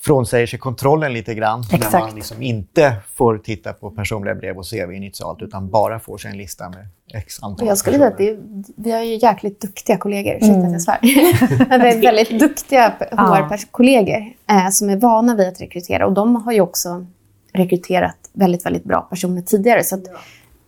frånsäger 0.00 0.46
sig 0.46 0.58
kontrollen 0.58 1.12
lite 1.12 1.34
grann 1.34 1.60
Exakt. 1.72 1.92
när 1.92 2.00
man 2.00 2.14
liksom 2.14 2.42
inte 2.42 2.96
får 3.14 3.38
titta 3.38 3.72
på 3.72 3.90
personliga 3.90 4.34
brev 4.34 4.58
och 4.58 4.70
CV 4.70 4.92
initialt 4.92 5.42
utan 5.42 5.70
bara 5.70 6.00
får 6.00 6.18
sig 6.18 6.30
en 6.30 6.36
lista 6.38 6.68
med 6.68 6.86
x 7.14 7.42
antal 7.42 7.68
jag 7.68 7.78
skulle 7.78 7.96
säga 7.96 8.08
att 8.08 8.20
är, 8.20 8.38
vi 8.76 8.90
har 8.90 9.02
ju 9.02 9.14
jäkligt 9.22 9.60
duktiga 9.60 9.96
kollegor, 9.96 10.34
ursäkta 10.34 10.60
att 10.60 10.72
jag 10.72 10.82
svär. 10.82 10.98
Men 11.68 11.80
det 11.80 11.88
är 11.88 12.02
väldigt 12.02 12.40
duktiga 12.40 12.92
HR-kollegor 13.10 14.32
eh, 14.50 14.68
som 14.70 14.90
är 14.90 14.96
vana 14.96 15.34
vid 15.34 15.48
att 15.48 15.60
rekrytera. 15.60 16.06
Och 16.06 16.12
de 16.12 16.36
har 16.36 16.52
ju 16.52 16.60
också 16.60 17.06
rekryterat 17.52 18.16
väldigt, 18.32 18.66
väldigt 18.66 18.84
bra 18.84 19.00
personer 19.00 19.42
tidigare. 19.42 19.84
Så 19.84 19.94
att 19.94 20.04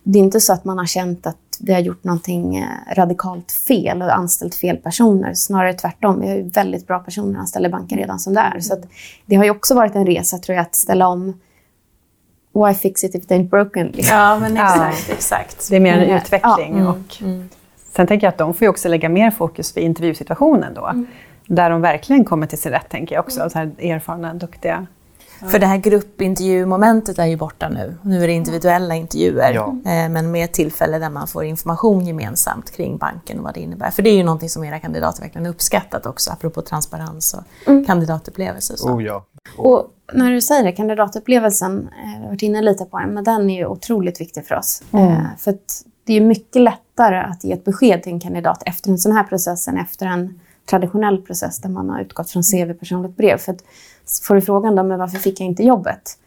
det 0.02 0.18
är 0.18 0.22
inte 0.22 0.40
så 0.40 0.52
att 0.52 0.64
man 0.64 0.78
har 0.78 0.86
känt 0.86 1.26
att 1.26 1.36
vi 1.60 1.72
har 1.72 1.80
gjort 1.80 2.04
någonting 2.04 2.56
eh, 2.56 2.66
radikalt 2.94 3.52
fel 3.52 4.02
och 4.02 4.16
anställt 4.16 4.54
fel 4.54 4.76
personer. 4.76 5.34
Snarare 5.34 5.74
tvärtom. 5.74 6.20
Vi 6.20 6.28
har 6.28 6.36
ju 6.36 6.42
väldigt 6.42 6.86
bra 6.86 6.98
personer 6.98 7.38
anställda 7.38 7.68
i 7.68 7.72
banken 7.72 7.98
redan 7.98 8.18
som 8.18 8.34
det 8.34 8.40
är. 8.40 8.60
Så 8.60 8.74
att 8.74 8.80
det 9.26 9.36
har 9.36 9.44
ju 9.44 9.50
också 9.50 9.74
varit 9.74 9.94
en 9.94 10.06
resa, 10.06 10.38
tror 10.38 10.56
jag, 10.56 10.62
att 10.62 10.74
ställa 10.74 11.08
om 11.08 11.40
Why 12.54 12.74
fix 12.74 13.04
it 13.04 13.14
if 13.14 13.22
it 13.24 13.30
ain't 13.30 13.48
broken? 13.48 13.86
Liksom. 13.86 14.16
Ja, 14.16 14.38
men 14.38 14.56
Ja. 14.56 14.88
exakt. 14.88 15.10
exakt. 15.10 15.70
Det 15.70 15.76
är 15.76 15.80
mer 15.80 15.92
en 15.98 16.02
Mm. 16.04 16.16
utveckling. 16.16 16.72
Mm, 16.72 16.86
Och 16.86 17.22
mm. 17.22 17.48
sen 17.92 18.06
tänker 18.06 18.26
jag 18.26 18.32
att 18.32 18.38
de 18.38 18.54
får 18.54 18.64
ju 18.64 18.68
också 18.68 18.88
lägga 18.88 19.08
mer 19.08 19.30
fokus 19.30 19.76
vid 19.76 19.84
intervjusituationen 19.84 20.74
då. 20.74 21.04
Där 21.46 21.70
de 21.70 21.80
verkligen 21.80 22.24
kommer 22.24 22.46
till 22.46 22.58
sin 22.58 22.72
rätt, 22.72 22.88
tänker 22.88 23.14
jag 23.14 23.24
också. 23.24 23.50
Så 23.50 23.58
här 23.58 23.70
erfarna, 23.78 24.34
duktiga. 24.34 24.86
För 25.50 25.58
det 25.58 25.66
här 25.66 25.76
gruppintervjumomentet 25.76 27.18
är 27.18 27.26
ju 27.26 27.36
borta 27.36 27.68
nu. 27.68 27.94
Nu 28.02 28.22
är 28.22 28.26
det 28.26 28.32
individuella 28.32 28.94
intervjuer, 28.94 29.52
Ja. 29.52 29.68
eh, 29.68 30.08
men 30.08 30.30
med 30.30 30.44
ett 30.44 30.52
tillfälle 30.52 30.98
där 30.98 31.10
man 31.10 31.28
får 31.28 31.44
information 31.44 32.06
gemensamt 32.06 32.70
kring 32.70 32.96
banken 32.98 33.38
och 33.38 33.44
vad 33.44 33.54
det 33.54 33.60
innebär. 33.60 33.90
För 33.90 34.02
det 34.02 34.10
är 34.10 34.16
ju 34.16 34.22
någonting 34.24 34.48
som 34.48 34.64
era 34.64 34.78
kandidater 34.78 35.20
verkligen 35.22 35.46
uppskattat 35.46 36.06
också, 36.06 36.30
apropå 36.30 36.62
transparens 36.62 37.34
och 37.34 37.86
kandidatupplevelse. 37.86 38.72
och 38.72 38.78
Så. 38.78 38.88
Oh, 38.88 39.04
ja. 39.04 39.24
Och 39.58 39.90
när 40.12 40.30
du 40.30 40.40
säger 40.40 40.64
det, 40.64 40.72
kandidatupplevelsen, 40.72 41.88
eh, 42.04 42.12
jag 42.14 42.20
har 42.20 42.28
varit 42.28 42.42
inne 42.42 42.62
lite 42.62 42.84
på 42.84 42.98
den, 42.98 43.14
men 43.14 43.24
den 43.24 43.50
är 43.50 43.58
ju 43.58 43.66
otroligt 43.66 44.20
viktig 44.20 44.46
för 44.46 44.54
oss. 44.54 44.82
Eh, 44.92 45.22
för 45.38 45.50
att 45.50 45.82
det 46.04 46.12
är 46.16 46.20
mycket 46.20 46.62
lättare 46.62 47.16
att 47.18 47.44
ge 47.44 47.52
ett 47.52 47.64
besked 47.64 48.02
till 48.02 48.12
en 48.12 48.20
kandidat 48.20 48.62
efter 48.66 48.90
en 48.90 48.98
sån 48.98 49.12
här 49.12 49.24
process 49.24 49.68
än 49.68 49.78
efter 49.78 50.06
en 50.06 50.40
traditionell 50.70 51.22
process 51.22 51.58
där 51.60 51.68
man 51.68 51.90
har 51.90 52.00
utgått 52.00 52.30
från 52.30 52.42
CV, 52.42 52.72
personligt 52.74 53.16
brev. 53.16 53.38
För 53.38 53.52
att 53.52 53.60
får 54.22 54.34
du 54.34 54.40
frågan 54.40 54.76
då, 54.76 54.82
men 54.82 54.98
varför 54.98 55.18
fick 55.18 55.40
jag 55.40 55.46
inte 55.46 55.62
jobbet? 55.62 56.18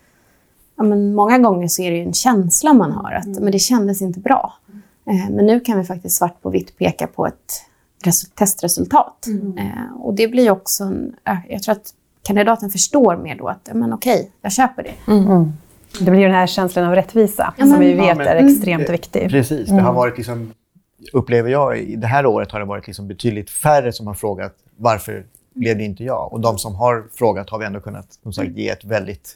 Ja, 0.77 0.83
men 0.83 1.15
många 1.15 1.37
gånger 1.37 1.67
så 1.67 1.81
är 1.81 1.91
det 1.91 1.97
ju 1.97 2.03
en 2.03 2.13
känsla 2.13 2.73
man 2.73 2.91
har, 2.91 3.11
att 3.11 3.25
men 3.27 3.51
det 3.51 3.59
kändes 3.59 4.01
inte 4.01 4.19
bra. 4.19 4.53
Eh, 5.07 5.29
men 5.35 5.45
nu 5.45 5.59
kan 5.59 5.77
vi 5.77 5.83
faktiskt 5.83 6.15
svart 6.17 6.41
på 6.41 6.49
vitt 6.49 6.77
peka 6.77 7.07
på 7.07 7.27
ett 7.27 7.63
resu- 8.05 8.31
testresultat. 8.35 9.25
Eh, 9.57 9.95
och 10.01 10.13
det 10.13 10.27
blir 10.27 10.51
också 10.51 10.83
en, 10.83 11.15
jag 11.49 11.63
tror 11.63 11.71
att 11.71 11.93
kandidaten 12.23 12.69
förstår 12.69 13.17
mer 13.17 13.35
då 13.35 13.47
att, 13.47 13.59
ja, 13.67 13.73
men 13.73 13.93
okej, 13.93 14.31
jag 14.41 14.51
köper 14.51 14.83
det. 14.83 14.93
Det 16.05 16.11
blir 16.11 16.19
ju 16.21 16.25
den 16.25 16.35
här 16.35 16.47
känslan 16.47 16.85
av 16.85 16.95
rättvisa 16.95 17.53
Ja, 17.57 17.65
som 17.65 17.79
vi 17.79 17.91
Ja, 17.95 18.01
vet 18.05 18.17
men- 18.17 18.27
är 18.27 18.35
extremt 18.35 18.89
viktig. 18.89 19.29
Precis. 19.29 19.69
Det 19.69 19.81
har 19.81 19.93
varit 19.93 20.17
liksom, 20.17 20.53
upplever 21.13 21.49
jag, 21.49 21.79
i 21.79 21.95
det 21.95 22.07
här 22.07 22.25
året 22.25 22.51
har 22.51 22.59
det 22.59 22.65
varit 22.65 22.87
liksom 22.87 23.07
betydligt 23.07 23.49
färre 23.49 23.91
som 23.93 24.07
har 24.07 24.13
frågat 24.13 24.55
varför 24.77 25.25
blev 25.55 25.77
det 25.77 25.83
inte 25.83 26.03
jag? 26.03 26.33
Och 26.33 26.39
de 26.39 26.57
som 26.57 26.75
har 26.75 27.07
frågat 27.13 27.49
har 27.49 27.59
vi 27.59 27.65
ändå 27.65 27.79
kunnat 27.79 28.19
som 28.23 28.33
sagt, 28.33 28.51
ge 28.57 28.69
ett 28.69 28.85
väldigt 28.85 29.35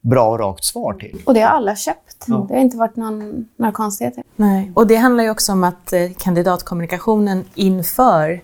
bra 0.00 0.30
och 0.30 0.38
rakt 0.38 0.64
svar 0.64 0.94
till. 0.94 1.22
Och 1.26 1.34
det 1.34 1.40
har 1.40 1.50
alla 1.50 1.76
köpt. 1.76 2.24
Ja. 2.26 2.46
Det 2.48 2.54
har 2.54 2.60
inte 2.60 2.76
varit 2.76 2.96
någon, 2.96 3.48
några 3.56 3.72
konstigheter. 3.72 4.24
Nej. 4.36 4.72
Och 4.74 4.86
det 4.86 4.96
handlar 4.96 5.24
ju 5.24 5.30
också 5.30 5.52
om 5.52 5.64
att 5.64 5.92
eh, 5.92 6.10
kandidatkommunikationen 6.18 7.44
inför 7.54 8.42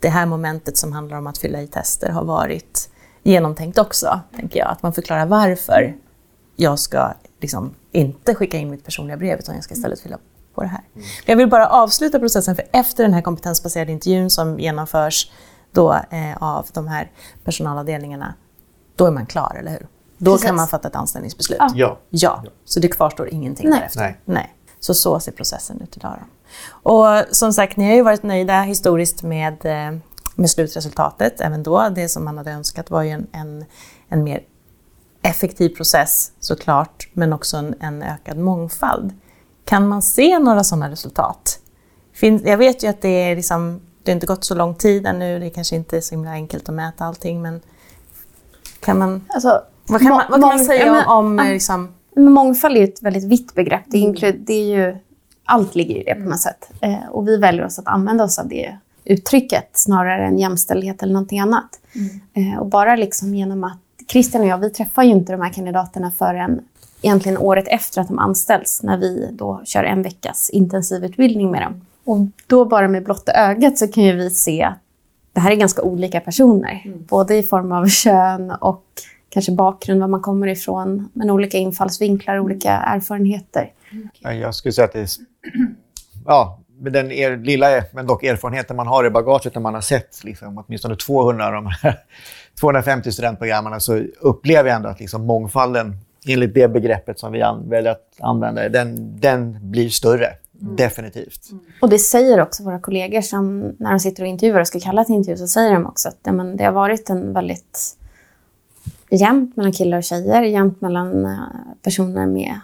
det 0.00 0.08
här 0.08 0.26
momentet 0.26 0.78
som 0.78 0.92
handlar 0.92 1.18
om 1.18 1.26
att 1.26 1.38
fylla 1.38 1.62
i 1.62 1.66
tester 1.66 2.08
har 2.08 2.24
varit 2.24 2.90
genomtänkt 3.22 3.78
också, 3.78 4.20
tänker 4.36 4.58
jag. 4.58 4.68
Att 4.68 4.82
man 4.82 4.92
förklarar 4.92 5.26
varför 5.26 5.96
jag 6.56 6.78
ska 6.78 7.12
liksom 7.40 7.74
inte 7.92 8.34
skicka 8.34 8.58
in 8.58 8.70
mitt 8.70 8.84
personliga 8.84 9.16
brev, 9.16 9.38
utan 9.38 9.54
jag 9.54 9.64
ska 9.64 9.74
istället 9.74 10.00
fylla 10.00 10.18
på 10.54 10.62
det 10.62 10.68
här. 10.68 10.80
Men 10.92 11.04
Jag 11.26 11.36
vill 11.36 11.48
bara 11.48 11.68
avsluta 11.68 12.18
processen, 12.18 12.56
för 12.56 12.64
efter 12.72 13.02
den 13.02 13.14
här 13.14 13.22
kompetensbaserade 13.22 13.92
intervjun 13.92 14.30
som 14.30 14.60
genomförs 14.60 15.30
då, 15.72 15.92
eh, 15.92 16.36
av 16.36 16.66
de 16.72 16.88
här 16.88 17.10
personalavdelningarna, 17.44 18.34
då 18.96 19.06
är 19.06 19.10
man 19.10 19.26
klar, 19.26 19.56
eller 19.58 19.70
hur? 19.70 19.86
Då 20.18 20.32
Precis. 20.32 20.46
kan 20.46 20.56
man 20.56 20.68
fatta 20.68 20.88
ett 20.88 20.96
anställningsbeslut. 20.96 21.58
Ja. 21.60 21.70
Ja. 21.74 21.98
Ja, 22.10 22.44
så 22.64 22.80
det 22.80 22.88
kvarstår 22.88 23.28
ingenting 23.28 23.70
Nej. 23.70 23.78
därefter. 23.78 24.00
Nej. 24.00 24.18
Nej. 24.24 24.54
Så 24.80 24.94
så 24.94 25.20
ser 25.20 25.32
processen 25.32 25.80
ut 25.80 25.96
idag. 25.96 26.18
Då. 26.20 26.26
Och 26.90 27.24
som 27.30 27.52
sagt, 27.52 27.76
ni 27.76 27.88
har 27.88 27.94
ju 27.94 28.02
varit 28.02 28.22
nöjda 28.22 28.62
historiskt 28.62 29.22
med, 29.22 29.66
eh, 29.66 29.98
med 30.34 30.50
slutresultatet 30.50 31.40
även 31.40 31.62
då. 31.62 31.88
Det 31.88 32.08
som 32.08 32.24
man 32.24 32.38
hade 32.38 32.50
önskat 32.50 32.90
var 32.90 33.02
ju 33.02 33.10
en, 33.10 33.26
en, 33.32 33.64
en 34.08 34.24
mer 34.24 34.42
effektiv 35.22 35.68
process 35.68 36.32
såklart, 36.40 37.08
men 37.12 37.32
också 37.32 37.56
en, 37.56 37.74
en 37.80 38.02
ökad 38.02 38.38
mångfald. 38.38 39.12
Kan 39.64 39.88
man 39.88 40.02
se 40.02 40.38
några 40.38 40.64
sådana 40.64 40.90
resultat? 40.90 41.58
Fin, 42.14 42.42
jag 42.44 42.58
vet 42.58 42.84
ju 42.84 42.88
att 42.88 43.02
det 43.02 43.08
är 43.08 43.36
liksom, 43.36 43.80
det 44.02 44.10
har 44.10 44.14
inte 44.14 44.26
gått 44.26 44.44
så 44.44 44.54
lång 44.54 44.74
tid 44.74 45.06
ännu, 45.06 45.38
det 45.38 45.46
är 45.46 45.50
kanske 45.50 45.76
inte 45.76 45.96
är 45.96 46.00
så 46.00 46.14
himla 46.14 46.30
enkelt 46.30 46.68
att 46.68 46.74
mäta 46.74 47.04
allting, 47.04 47.42
men 47.42 47.60
kan 48.80 48.98
man, 48.98 49.24
Alltså, 49.28 49.62
vad 49.88 50.00
kan 50.00 50.10
man, 50.10 50.22
vad 50.30 50.40
kan 50.40 50.48
man 50.48 50.64
säga 50.64 50.92
men- 50.92 51.06
om, 51.06 51.38
om 51.38 51.46
liksom, 51.46 51.88
mångfald 52.16 52.76
är 52.76 52.80
ju 52.80 52.84
ett 52.84 53.02
väldigt 53.02 53.24
vitt 53.24 53.54
begrepp. 53.54 53.82
Det, 53.86 53.98
inklu- 53.98 54.44
det 54.46 54.52
är 54.54 54.64
ju, 54.76 54.96
allt 55.44 55.74
ligger 55.74 55.94
i 55.96 56.02
det 56.04 56.14
på 56.14 56.28
något 56.30 56.40
sätt. 56.40 56.70
Eh, 56.80 57.06
och 57.10 57.28
vi 57.28 57.36
väljer 57.36 57.64
oss 57.64 57.78
att 57.78 57.86
använda 57.86 58.24
oss 58.24 58.38
av 58.38 58.48
det 58.48 58.76
uttrycket 59.04 59.68
snarare 59.72 60.26
än 60.26 60.38
jämställdhet 60.38 61.02
eller 61.02 61.12
någonting 61.12 61.40
annat. 61.40 61.80
Eh, 62.34 62.58
och 62.60 62.66
bara 62.66 62.96
liksom 62.96 63.34
genom 63.34 63.64
att 63.64 63.78
Christian 64.08 64.42
och 64.42 64.48
jag, 64.48 64.58
vi 64.58 64.70
träffar 64.70 65.02
ju 65.02 65.10
inte 65.10 65.32
de 65.32 65.40
här 65.40 65.52
kandidaterna 65.52 66.10
förrän 66.10 66.60
egentligen 67.02 67.38
året 67.38 67.64
efter 67.68 68.00
att 68.00 68.08
de 68.08 68.18
anställs, 68.18 68.82
när 68.82 68.96
vi 68.98 69.28
då 69.32 69.60
kör 69.64 69.84
en 69.84 70.02
veckas 70.02 70.50
intensivutbildning 70.50 71.50
med 71.50 71.62
dem. 71.62 71.86
Och 72.04 72.18
då 72.46 72.64
bara 72.64 72.88
med 72.88 73.04
blotta 73.04 73.32
ögat 73.32 73.78
så 73.78 73.88
kan 73.88 74.04
ju 74.04 74.12
vi 74.16 74.30
se 74.30 74.62
att 74.62 74.78
det 75.32 75.40
här 75.40 75.50
är 75.50 75.56
ganska 75.56 75.82
olika 75.82 76.20
personer. 76.20 76.82
Både 77.08 77.36
i 77.36 77.42
form 77.42 77.72
av 77.72 77.88
kön 77.88 78.50
och 78.50 78.84
kanske 79.28 79.52
bakgrund, 79.52 80.00
var 80.00 80.08
man 80.08 80.20
kommer 80.20 80.46
ifrån, 80.46 81.08
men 81.12 81.30
olika 81.30 81.58
infallsvinklar, 81.58 82.38
olika 82.38 82.70
erfarenheter. 82.70 83.72
Ja, 84.18 84.32
Jag 84.32 84.54
skulle 84.54 84.72
säga 84.72 84.84
att 84.84 84.92
det 84.92 85.00
är... 85.00 85.08
Ja, 86.26 86.58
med 86.78 86.92
den 86.92 87.12
er, 87.12 87.36
lilla 87.36 87.82
men 87.92 88.06
dock 88.06 88.24
erfarenheten 88.24 88.76
man 88.76 88.86
har 88.86 89.06
i 89.06 89.10
bagaget 89.10 89.54
när 89.54 89.62
man 89.62 89.74
har 89.74 89.80
sett 89.80 90.24
liksom, 90.24 90.64
åtminstone 90.66 90.96
200 90.96 91.46
av 91.46 91.52
de 91.52 91.66
här 91.66 91.98
250 92.60 93.12
studentprogrammen 93.12 93.80
så 93.80 94.02
upplever 94.20 94.68
jag 94.68 94.76
ändå 94.76 94.88
att 94.88 95.00
liksom, 95.00 95.26
mångfalden, 95.26 95.96
enligt 96.28 96.54
det 96.54 96.68
begreppet 96.68 97.18
som 97.18 97.32
vi 97.32 97.42
an, 97.42 97.68
väljer 97.68 97.92
att 97.92 98.08
använda, 98.20 98.68
den, 98.68 99.20
den 99.20 99.70
blir 99.70 99.88
större. 99.88 100.28
Definitivt. 100.62 101.50
Och 101.80 101.88
det 101.88 101.98
säger 101.98 102.40
också 102.40 102.62
våra 102.62 102.80
kollegor 102.80 103.20
som 103.20 103.74
när 103.78 103.90
de 103.90 104.00
sitter 104.00 104.22
och 104.22 104.28
intervjuar 104.28 104.60
och 104.60 104.66
ska 104.66 104.80
kalla 104.80 105.04
till 105.04 105.14
intervju 105.14 105.36
så 105.36 105.48
säger 105.48 105.72
de 105.72 105.86
också 105.86 106.08
att 106.08 106.18
ja, 106.22 106.32
men 106.32 106.56
det 106.56 106.64
har 106.64 106.72
varit 106.72 107.10
en 107.10 107.32
väldigt 107.32 107.96
jämnt 109.10 109.56
mellan 109.56 109.72
killar 109.72 109.98
och 109.98 110.04
tjejer, 110.04 110.42
jämnt 110.42 110.80
mellan 110.80 111.24
eh, 111.24 111.38
personer 111.82 112.26
med, 112.26 112.60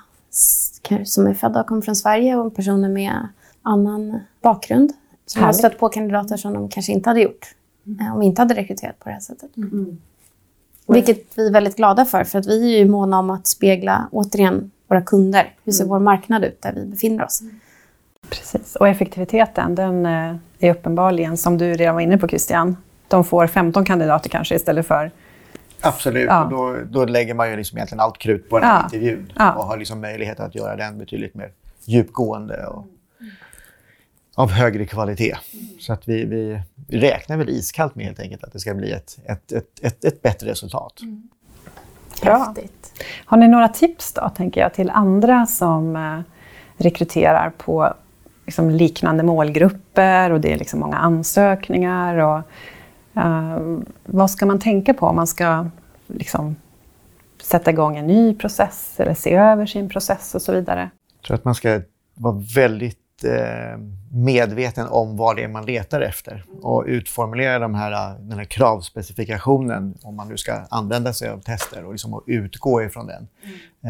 som 1.05 1.27
är 1.27 1.35
födda 1.35 1.61
och 1.61 1.67
kommer 1.67 1.83
från 1.83 1.97
Sverige 1.97 2.37
och 2.37 2.57
personer 2.57 2.89
med 2.89 3.29
annan 3.63 4.21
bakgrund. 4.43 4.93
Som 5.27 5.43
har 5.43 5.53
stött 5.53 5.79
på 5.79 5.89
kandidater 5.89 6.37
som 6.37 6.55
de 6.55 6.69
kanske 6.69 6.93
inte 6.93 7.11
hade 7.11 7.21
gjort 7.21 7.55
eh, 8.01 8.13
om 8.15 8.21
vi 8.21 8.27
inte 8.27 8.43
hade 8.43 8.55
rekryterat 8.55 8.99
på 8.99 9.09
det 9.09 9.13
här 9.13 9.21
sättet. 9.21 9.51
Vilket 10.87 11.39
vi 11.39 11.47
är 11.47 11.53
väldigt 11.53 11.77
glada 11.77 12.05
för, 12.05 12.25
för 12.25 12.39
att 12.39 12.47
vi 12.47 12.75
är 12.75 12.79
ju 12.79 12.89
måna 12.89 13.19
om 13.19 13.31
att 13.31 13.47
spegla, 13.47 14.09
återigen, 14.13 14.71
våra 14.89 15.03
kunder. 15.03 15.55
Hur 15.65 15.73
ser 15.73 15.85
vår 15.85 15.99
marknad 15.99 16.45
ut 16.45 16.63
där 16.63 16.73
vi 16.73 16.87
befinner 16.87 17.25
oss? 17.25 17.43
Precis. 18.31 18.77
Och 18.77 18.89
effektiviteten, 18.89 19.75
den 19.75 20.07
eh, 20.07 20.37
är 20.59 20.71
uppenbarligen, 20.71 21.37
som 21.37 21.59
du 21.59 21.75
redan 21.75 21.95
var 21.95 22.03
inne 22.03 22.19
på 22.19 22.29
Christian, 22.29 22.77
de 23.09 23.25
får 23.25 23.47
15 23.47 23.85
kandidater 23.85 24.31
kanske 24.31 24.55
istället 24.55 24.87
för... 24.87 25.11
Absolut. 25.81 26.27
Ja. 26.29 26.45
Och 26.45 26.51
då, 26.51 26.77
då 26.91 27.05
lägger 27.05 27.35
man 27.35 27.51
ju 27.51 27.57
liksom 27.57 27.79
egentligen 27.79 28.01
allt 28.01 28.19
krut 28.19 28.51
på 28.51 28.59
den 28.59 28.69
här 28.69 28.79
Ja. 28.79 28.85
intervjun 28.85 29.33
Ja. 29.37 29.53
och 29.53 29.65
har 29.65 29.77
liksom 29.77 30.01
möjlighet 30.01 30.41
att 30.41 30.55
göra 30.55 30.77
den 30.77 30.99
betydligt 30.99 31.35
mer 31.35 31.53
djupgående 31.85 32.67
och 32.67 32.87
av 34.35 34.51
högre 34.51 34.87
kvalitet. 34.87 35.37
Så 35.81 35.93
att 35.93 36.09
vi, 36.09 36.25
vi, 36.25 36.63
räknar 36.89 37.37
väl 37.37 37.49
iskallt 37.49 37.95
med 37.95 38.07
helt 38.07 38.21
enkelt 38.21 38.45
att 38.45 38.53
det 38.53 38.61
ska 38.61 38.75
bli 38.75 38.93
ett, 38.93 39.19
ett, 39.25 39.53
ett, 39.53 39.81
ett, 39.83 40.05
ett 40.05 40.23
bättre 40.23 40.51
resultat. 40.51 40.93
Bra. 42.23 42.39
Häftigt. 42.39 43.03
Har 43.25 43.37
ni 43.37 43.49
några 43.49 43.69
tips 43.69 44.13
då, 44.13 44.29
tänker 44.29 44.61
jag, 44.61 44.75
till 44.75 44.91
andra 44.91 45.47
som 45.47 45.97
eh, 45.97 46.21
rekryterar 46.77 47.53
på 47.59 47.95
liksom, 48.49 48.71
liknande 48.71 49.23
målgrupper 49.23 50.31
och 50.31 50.41
det 50.41 50.53
är 50.53 50.59
liksom 50.59 50.81
många 50.81 50.97
ansökningar? 50.97 52.17
Och, 52.17 52.39
eh, 53.23 53.79
vad 54.05 54.31
ska 54.31 54.47
man 54.47 54.59
tänka 54.59 54.95
på 54.95 55.07
om 55.07 55.17
man 55.17 55.27
ska 55.27 55.67
liksom, 56.07 56.57
sätta 57.43 57.71
igång 57.71 57.97
en 57.97 58.07
ny 58.07 58.35
process 58.35 59.01
eller 59.01 59.15
se 59.15 59.35
över 59.35 59.67
sin 59.67 59.89
process 59.89 60.35
och 60.35 60.43
så 60.43 60.53
vidare. 60.53 60.91
Jag 61.17 61.27
tror 61.27 61.35
att 61.35 61.45
man 61.45 61.55
ska 61.55 61.81
vara 62.15 62.43
väldigt 62.55 63.25
eh, 63.25 63.79
medveten 64.13 64.87
om 64.89 65.17
vad 65.17 65.37
det 65.37 65.45
är 65.45 65.49
man 65.49 65.67
letar 65.67 66.01
efter 66.01 66.45
och 66.63 66.85
utformulera 66.87 67.59
de 67.59 67.75
här, 67.75 68.19
den 68.19 68.39
här 68.39 68.45
kravspecifikationen 68.45 69.95
om 70.03 70.17
man 70.17 70.29
nu 70.29 70.37
ska 70.37 70.53
använda 70.71 71.13
sig 71.13 71.29
av 71.29 71.41
tester 71.41 71.85
och 71.85 71.93
liksom 71.93 72.23
utgå 72.27 72.83
ifrån 72.83 73.07
den. 73.07 73.29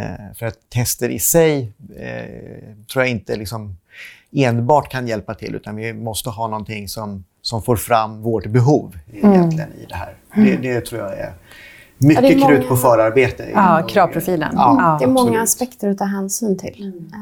Eh, 0.03 0.35
för 0.35 0.47
att 0.47 0.71
tester 0.71 1.09
i 1.09 1.19
sig 1.19 1.73
eh, 1.97 2.87
tror 2.93 3.05
jag 3.05 3.11
inte 3.11 3.37
liksom 3.37 3.77
enbart 4.33 4.89
kan 4.91 5.07
hjälpa 5.09 5.35
till 5.35 5.55
utan 5.55 5.77
vi 5.77 5.93
måste 5.93 6.31
ha 6.31 6.49
någonting 6.49 6.89
som, 6.89 7.25
som 7.43 7.63
får 7.63 7.77
fram 7.77 8.23
vårt 8.23 8.47
behov 8.47 8.99
egentligen 9.13 9.73
i 9.73 9.87
det 9.89 9.95
här. 9.95 10.15
Det, 10.35 10.57
det 10.57 10.81
tror 10.81 11.01
jag 11.01 11.19
är 11.19 11.33
mycket 11.99 12.23
Ja, 12.25 12.29
är 12.29 12.33
krut 12.33 12.59
många- 12.59 12.69
på 12.69 12.77
förarbete. 12.77 13.51
Ja, 13.55 13.87
kravprofilen. 13.89 14.53
Ja, 14.55 14.77
Ja. 14.81 14.97
Det 14.99 15.05
är 15.05 15.09
många 15.09 15.21
absolut. 15.29 15.43
aspekter 15.43 15.91
att 15.91 15.99
ta 15.99 16.05
hänsyn 16.05 16.59
till. 16.59 16.93
Eh, 17.13 17.19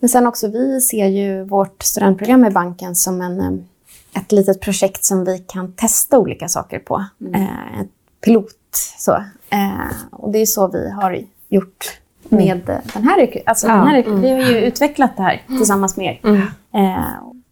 Men 0.00 0.08
sen 0.08 0.26
också, 0.26 0.48
vi 0.48 0.80
ser 0.80 1.06
ju 1.06 1.44
vårt 1.44 1.82
studentprogram 1.82 2.44
i 2.44 2.50
banken 2.50 2.94
som 2.96 3.20
en, 3.22 3.40
eh, 3.40 4.20
ett 4.22 4.32
litet 4.32 4.60
projekt 4.60 5.04
som 5.04 5.24
vi 5.24 5.38
kan 5.38 5.72
testa 5.72 6.18
olika 6.18 6.48
saker 6.48 6.78
på. 6.78 7.04
Eh, 7.34 7.80
Ett 7.80 7.88
pilot. 8.24 8.54
Så. 8.98 9.12
Eh, 9.50 9.70
Och 10.10 10.32
det 10.32 10.38
är 10.38 10.46
så 10.46 10.68
vi 10.68 10.90
har 10.90 11.20
gjort 11.48 12.00
med 12.28 12.68
eh, 12.68 12.76
den 12.94 13.02
här, 13.04 13.42
alltså 13.46 13.66
Ja. 13.66 13.74
den 13.74 13.86
här 13.86 14.02
rekry- 14.02 14.20
Vi 14.20 14.30
har 14.30 14.38
ju 14.50 14.58
utvecklat 14.58 15.16
det 15.16 15.22
här 15.22 15.42
tillsammans 15.46 15.96
med 15.96 16.06
er. 16.24 16.36
Eh, 16.74 17.04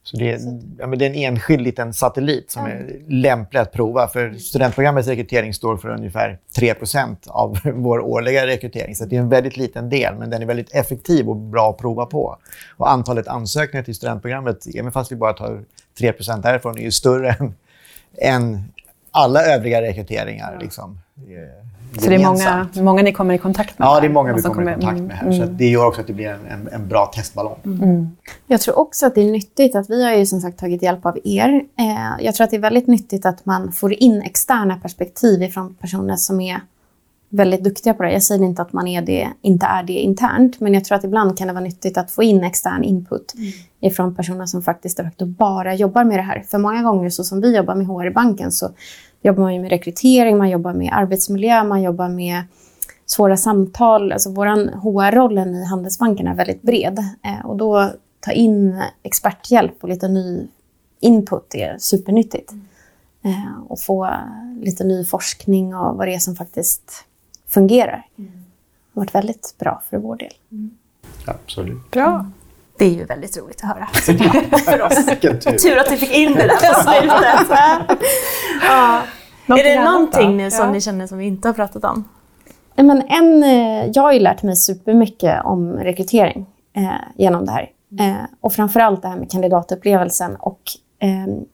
Så 0.03 0.17
det 0.17 0.33
är, 0.33 0.39
ja, 0.79 0.87
men 0.87 0.99
det 0.99 1.05
är 1.07 1.11
en 1.11 1.15
enskild 1.35 1.63
liten 1.63 1.93
satellit 1.95 2.51
som 2.51 2.65
är 2.67 2.97
lämplig 3.09 3.61
att 3.61 3.73
prova. 3.73 4.09
För 4.09 4.33
studentprogrammets 4.35 5.09
rekrytering 5.09 5.55
står 5.55 5.77
för 5.77 5.89
ungefär 5.89 6.39
3% 6.59 7.17
av 7.29 7.59
vår 7.75 8.01
årliga 8.01 8.47
rekrytering. 8.47 8.95
Så 8.97 9.05
det 9.05 9.17
är 9.17 9.21
en 9.21 9.29
väldigt 9.29 9.57
liten 9.57 9.89
del, 9.91 10.15
men 10.15 10.31
den 10.31 10.43
är 10.43 10.47
väldigt 10.47 10.75
effektiv 10.75 11.29
och 11.29 11.37
bra 11.37 11.71
att 11.71 11.79
prova 11.79 12.07
på. 12.07 12.37
Och 12.77 12.91
antalet 12.93 13.29
ansökningar 13.29 13.85
till 13.85 13.95
studentprogrammet, 13.95 14.59
även 14.79 14.93
fast 14.93 15.13
vi 15.13 15.17
bara 15.17 15.33
tar 15.33 15.63
3 15.99 16.13
därifrån, 16.43 16.79
är 16.79 16.83
ju 16.83 16.91
större 16.91 17.31
än, 17.41 17.55
än 18.23 18.65
alla 19.11 19.43
övriga 19.45 19.83
rekryteringar. 19.83 20.59
Liksom, 20.63 20.99
Så 21.99 22.11
det 22.11 22.15
är 22.15 22.27
många, 22.27 22.69
många 22.75 23.03
ni 23.03 23.13
kommer 23.13 23.35
i 23.35 23.39
kontakt 23.39 23.79
med? 23.79 23.87
Ja, 23.87 24.01
det 24.01 24.07
är 24.07 24.11
många 24.11 24.33
vi 24.33 24.43
Som 24.43 24.55
kommer 24.55 24.71
i 24.71 24.75
kontakt 24.75 24.99
mm, 24.99 25.07
med 25.07 25.17
här. 25.17 25.33
Så 25.33 25.43
att 25.43 25.59
det 25.59 25.67
gör 25.67 25.87
också 25.87 26.01
att 26.01 26.07
det 26.07 26.13
blir 26.13 26.29
en, 26.29 26.47
en, 26.47 26.69
en 26.73 26.89
bra 26.89 27.07
testballong. 27.07 27.57
Jag 28.47 28.61
tror 28.61 28.79
också 28.79 29.07
att 29.07 29.15
det 29.15 29.21
är 29.21 29.31
nyttigt 29.31 29.77
att 29.77 29.91
vi 29.91 30.05
har 30.05 30.13
ju 30.13 30.27
som 30.27 30.41
sagt 30.41 30.59
tagit 30.59 30.83
hjälp 30.83 31.07
av 31.07 31.19
er. 31.25 31.65
Eh, 31.79 32.25
jag 32.25 32.35
tror 32.35 32.45
att 32.45 32.51
det 32.51 32.57
är 32.57 32.61
väldigt 32.61 32.87
nyttigt 32.87 33.27
att 33.27 33.47
man 33.47 33.73
får 33.73 33.93
in 33.93 34.23
externa 34.23 34.77
perspektiv 34.77 35.49
från 35.49 35.75
personer 35.75 36.17
som 36.17 36.41
är 36.41 36.61
väldigt 37.29 37.65
duktiga 37.65 37.95
på 37.95 38.03
det. 38.03 38.13
Jag 38.13 38.23
säger 38.23 38.45
inte 38.45 38.63
att 38.63 38.73
man 38.73 38.89
är 38.89 39.03
det, 39.03 39.29
inte 39.43 39.67
är 39.67 39.83
det 39.83 39.93
internt, 39.93 40.61
men 40.61 40.75
jag 40.75 40.85
tror 40.85 40.99
att 40.99 41.05
ibland 41.05 41.39
kan 41.39 41.49
det 41.49 41.55
vara 41.55 41.65
nyttigt 41.65 41.99
att 41.99 42.11
få 42.11 42.23
in 42.23 42.45
extern 42.45 42.85
input 42.85 43.35
ifrån 43.81 44.15
personer 44.15 44.47
som 44.47 44.63
faktiskt 44.63 44.97
de 44.97 45.03
facto 45.05 45.27
bara 45.27 45.75
jobbar 45.75 46.05
med 46.05 46.19
det 46.19 46.23
här. 46.23 46.41
För 46.41 46.59
många 46.59 46.83
gånger, 46.83 47.11
så 47.11 47.25
som 47.25 47.41
vi 47.41 47.57
jobbar 47.57 47.75
med 47.75 47.87
HR 47.87 48.07
i 48.07 48.11
banken, 48.11 48.53
så 48.53 48.71
jobbar 49.23 49.43
man 49.43 49.55
ju 49.55 49.61
med 49.61 49.71
rekrytering, 49.71 50.39
man 50.39 50.51
jobbar 50.51 50.73
med 50.73 50.93
arbetsmiljö, 50.93 51.65
man 51.65 51.83
jobbar 51.83 52.09
med 52.09 52.43
svåra 53.07 53.37
samtal. 53.37 54.13
Alltså 54.13 54.31
vår 54.31 54.47
HR-rollen 54.81 55.55
i 55.55 55.65
Handelsbanken 55.65 56.27
är 56.27 56.35
väldigt 56.35 56.63
bred. 56.63 56.99
Eh, 56.99 57.47
och 57.47 57.57
då 57.57 57.91
ta 58.21 58.33
in 58.33 58.83
experthjälp 59.03 59.75
och 59.83 59.89
lite 59.89 60.09
ny 60.09 60.47
input 61.01 61.55
är 61.55 61.77
supernyttigt. 61.79 62.53
Eh, 63.25 63.63
och 63.69 63.81
få 63.81 64.11
lite 64.61 64.85
ny 64.85 65.05
forskning 65.05 65.75
och 65.75 65.97
vad 65.97 66.09
det 66.09 66.15
är 66.15 66.19
som 66.19 66.37
faktiskt 66.37 67.05
fungerar. 67.49 68.07
Det 68.17 68.23
har 68.95 69.01
varit 69.03 69.15
väldigt 69.15 69.55
bra 69.59 69.83
för 69.91 69.99
vår 69.99 70.17
del. 70.17 70.33
Absolut. 71.27 71.91
Bra. 71.91 72.27
Det 72.79 72.85
är 72.85 72.91
ju 72.91 73.05
väldigt 73.05 73.37
roligt 73.39 73.61
att 73.65 73.69
höra. 73.69 73.87
för 74.59 74.83
oss. 74.83 75.07
Tur. 75.21 75.59
Tur 75.59 75.79
att 75.79 75.93
vi 75.93 75.97
fick 75.97 76.13
in 76.15 76.33
det 76.35 76.47
där 76.47 76.75
på 76.75 76.81
slutet. 76.91 77.59
ja. 78.69 79.03
Är 79.47 79.49
Någonting 79.49 79.65
det 79.75 79.85
någonting 79.85 80.31
då? 80.31 80.37
nu 80.37 80.51
som 80.51 80.67
Ja. 80.67 80.73
ni 80.73 80.81
känner 80.81 81.07
som 81.07 81.19
vi 81.19 81.25
inte 81.27 81.49
har 81.49 81.53
pratat 81.53 81.85
om? 81.85 82.05
Men 82.77 83.03
en, 83.09 83.43
eh, 83.43 83.91
jag 83.95 84.03
har 84.03 84.13
ju 84.13 84.19
lärt 84.21 84.43
mig 84.43 84.57
supermycket 84.57 85.45
om 85.45 85.73
rekrytering 85.73 86.47
eh, 86.77 86.91
genom 87.17 87.47
det 87.47 87.53
här. 87.53 87.71
Eh, 88.01 88.15
och 88.41 88.53
framförallt 88.53 89.03
det 89.03 89.09
här 89.09 89.17
med 89.17 89.31
kandidatupplevelsen 89.31 90.37
och 90.37 90.61
ehm, 90.99 91.45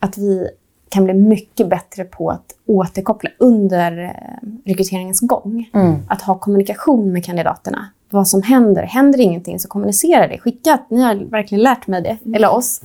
att 0.00 0.18
vi 0.18 0.48
kan 0.96 1.04
bli 1.04 1.14
mycket 1.14 1.68
bättre 1.68 2.04
på 2.04 2.30
att 2.30 2.44
återkoppla 2.66 3.30
under 3.38 3.98
eh, 4.04 4.48
rekryteringens 4.64 5.20
gång. 5.20 5.70
Att 6.08 6.22
ha 6.22 6.38
kommunikation 6.38 7.12
med 7.12 7.24
kandidaterna. 7.24 7.86
Vad 8.10 8.28
som 8.28 8.42
händer. 8.42 8.82
Händer 8.82 9.20
ingenting 9.20 9.58
så 9.58 9.68
kommunicera 9.68 10.28
det. 10.28 10.38
Skicka, 10.38 10.74
att- 10.74 10.90
ni 10.90 11.02
har 11.02 11.14
verkligen 11.14 11.62
lärt 11.62 11.86
mig 11.86 12.02
det, 12.02 12.18
eller 12.36 12.50
oss. 12.54 12.80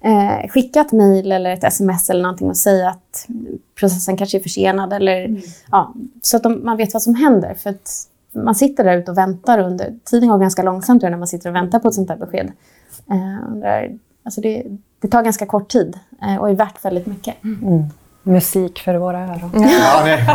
Eh, 0.00 0.48
skicka 0.48 0.80
ett 0.80 0.92
mejl 0.92 1.32
eller 1.32 1.50
ett 1.50 1.64
sms 1.64 2.10
eller 2.10 2.22
någonting 2.22 2.48
och 2.48 2.56
säga 2.56 2.88
att 2.88 3.26
processen 3.78 4.16
kanske 4.16 4.38
är 4.38 4.42
försenad. 4.42 4.92
Eller, 4.92 5.42
ja, 5.70 5.94
så 6.22 6.36
att 6.36 6.42
de, 6.42 6.64
man 6.64 6.76
vet 6.76 6.92
vad 6.92 7.02
som 7.02 7.14
händer. 7.14 7.54
För 7.54 7.70
att 7.70 7.90
man 8.32 8.54
sitter 8.54 8.84
där 8.84 8.96
ute 8.98 9.10
och 9.10 9.18
väntar 9.18 9.58
under... 9.58 9.94
Tiden 10.04 10.28
går 10.28 10.38
ganska 10.38 10.62
långsamt 10.62 11.02
när 11.02 11.16
man 11.16 11.28
sitter 11.28 11.48
och 11.50 11.56
väntar 11.56 11.78
på 11.78 11.88
ett 11.88 11.94
sånt 11.94 12.08
här 12.10 12.16
besked. 12.16 12.52
Eh, 13.10 13.52
undrar, 13.52 13.90
alltså 14.24 14.40
det, 14.40 14.62
det 15.04 15.08
tar 15.08 15.22
ganska 15.22 15.46
kort 15.46 15.68
tid 15.68 15.98
eh, 16.22 16.36
och 16.36 16.50
är 16.50 16.54
värt 16.54 16.84
väldigt 16.84 17.06
mycket. 17.06 17.34
Musik 18.22 18.78
för 18.78 18.94
våra 18.94 19.20
öron. 19.20 19.50
Ja, 19.54 20.00
nej. 20.04 20.24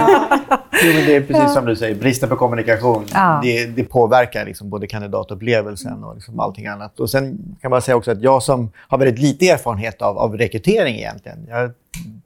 jo, 0.84 0.94
men 0.94 1.06
det 1.06 1.16
är 1.16 1.22
precis 1.22 1.54
som 1.54 1.66
du 1.66 1.76
säger, 1.76 1.96
bristen 1.96 2.30
på 2.30 2.36
kommunikation 2.36 3.06
Ja. 3.14 3.40
det, 3.44 3.66
det 3.66 3.84
påverkar 3.84 4.46
liksom 4.46 4.70
både 4.70 4.88
kandidatupplevelsen 4.88 6.04
och 6.04 6.16
liksom 6.16 6.40
allting 6.40 6.68
annat. 6.68 7.00
Och 7.00 7.10
sen 7.10 7.56
kan 7.62 7.72
man 7.72 7.82
säga 7.82 7.96
också 7.96 8.12
att 8.12 8.22
jag 8.22 8.44
som 8.44 8.72
har 8.88 8.98
väldigt 8.98 9.20
lite 9.20 9.50
erfarenhet 9.50 10.02
av, 10.02 10.18
av 10.18 10.38
rekrytering 10.38 10.96
egentligen, 10.96 11.48
jag 11.50 11.74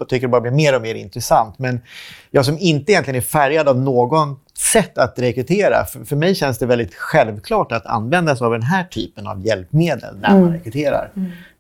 tycker 0.08 0.28
det 0.28 0.32
bara 0.32 0.42
blir 0.42 0.52
mer 0.52 0.76
och 0.76 0.82
mer 0.82 0.96
intressant, 0.96 1.60
men 1.60 1.82
jag 2.32 2.46
som 2.46 2.58
inte 2.60 2.92
egentligen 2.92 3.18
är 3.18 3.22
färgad 3.22 3.68
av 3.68 3.80
någon 3.80 4.36
sätt 4.74 4.98
att 4.98 5.20
rekrytera, 5.20 5.86
för, 5.86 6.04
för 6.04 6.16
mig 6.16 6.36
känns 6.36 6.58
det 6.58 6.66
väldigt 6.66 6.96
självklart 6.96 7.72
att 7.72 7.86
använda 7.86 8.36
sig 8.36 8.46
av 8.46 8.52
den 8.52 8.62
här 8.62 8.84
typen 8.84 9.28
av 9.28 9.46
hjälpmedel 9.46 10.18
när 10.20 10.40
man 10.40 10.54
rekryterar. 10.54 11.12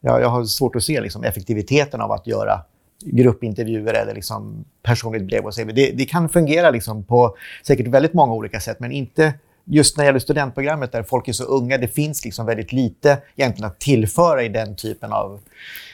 Jag, 0.01 0.21
jag 0.21 0.29
har 0.29 0.45
svårt 0.45 0.75
att 0.75 0.83
se 0.83 1.01
liksom, 1.01 1.23
effektiviteten 1.23 2.01
av 2.01 2.11
att 2.11 2.27
göra 2.27 2.61
gruppintervjuer 3.05 3.93
eller 3.93 4.13
liksom 4.13 4.65
personligt 4.83 5.23
brev 5.23 5.45
och 5.45 5.55
CV. 5.55 5.71
Det, 5.75 5.91
det 5.91 6.05
kan 6.05 6.29
fungera 6.29 6.69
liksom 6.69 7.03
på 7.03 7.35
säkert 7.63 7.87
väldigt 7.87 8.13
många 8.13 8.33
olika 8.33 8.59
sätt, 8.59 8.79
men 8.79 8.91
inte 8.91 9.33
just 9.65 9.97
när 9.97 10.03
det 10.03 10.07
gäller 10.07 10.19
studentprogrammet 10.19 10.91
där 10.91 11.03
folk 11.03 11.27
är 11.27 11.33
så 11.33 11.43
unga. 11.43 11.77
Det 11.77 11.87
finns 11.87 12.25
liksom 12.25 12.45
väldigt 12.45 12.73
lite 12.73 13.17
egentligen 13.35 13.71
att 13.71 13.79
tillföra 13.79 14.43
i 14.43 14.49
den 14.49 14.75
typen 14.75 15.13
av 15.13 15.39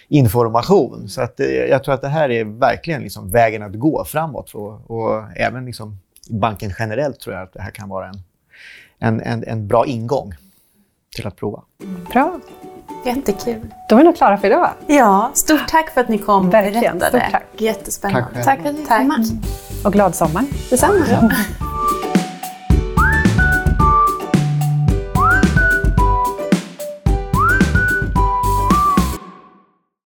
information. 0.07 1.09
Så 1.09 1.21
att, 1.21 1.39
eh, 1.39 1.47
jag 1.47 1.83
tror 1.83 1.93
att 1.93 2.01
det 2.01 2.07
här 2.07 2.29
är 2.29 2.43
verkligen 2.43 3.01
liksom 3.01 3.31
vägen 3.31 3.63
att 3.63 3.73
gå 3.75 4.05
framåt. 4.05 4.51
Och, 4.55 4.91
och 4.91 5.23
även 5.35 5.65
liksom 5.65 5.99
banken 6.29 6.73
generellt 6.79 7.19
tror 7.19 7.35
jag 7.35 7.43
att 7.43 7.53
det 7.53 7.61
här 7.61 7.71
kan 7.71 7.89
vara 7.89 8.07
en, 8.07 8.21
en, 8.99 9.21
en, 9.21 9.43
en 9.43 9.67
bra 9.67 9.85
ingång 9.85 10.33
till 11.15 11.27
att 11.27 11.35
prova. 11.35 11.63
Bra. 12.11 12.39
Jättekul. 13.05 13.61
Då 13.89 13.95
är 13.95 13.99
vi 13.99 14.03
nog 14.05 14.15
klara 14.17 14.37
för 14.37 14.47
idag. 14.47 14.69
Ja, 14.87 15.31
stort 15.33 15.67
tack 15.67 15.89
för 15.89 16.01
att 16.01 16.09
ni 16.09 16.17
kom 16.17 16.47
och 16.47 16.53
Verkligen, 16.53 16.97
berättade. 16.99 17.21
stort 17.23 17.31
tack. 17.31 17.61
Jättespännande. 17.61 18.27
Tack. 18.33 18.45
Tack 18.45 18.61
för 18.61 18.69
att 18.69 18.87
Tack. 18.87 19.01
komma. 19.01 19.25
Och 19.85 19.93
glad 19.93 20.15
sommar. 20.15 20.45
Detsamma. 20.69 21.31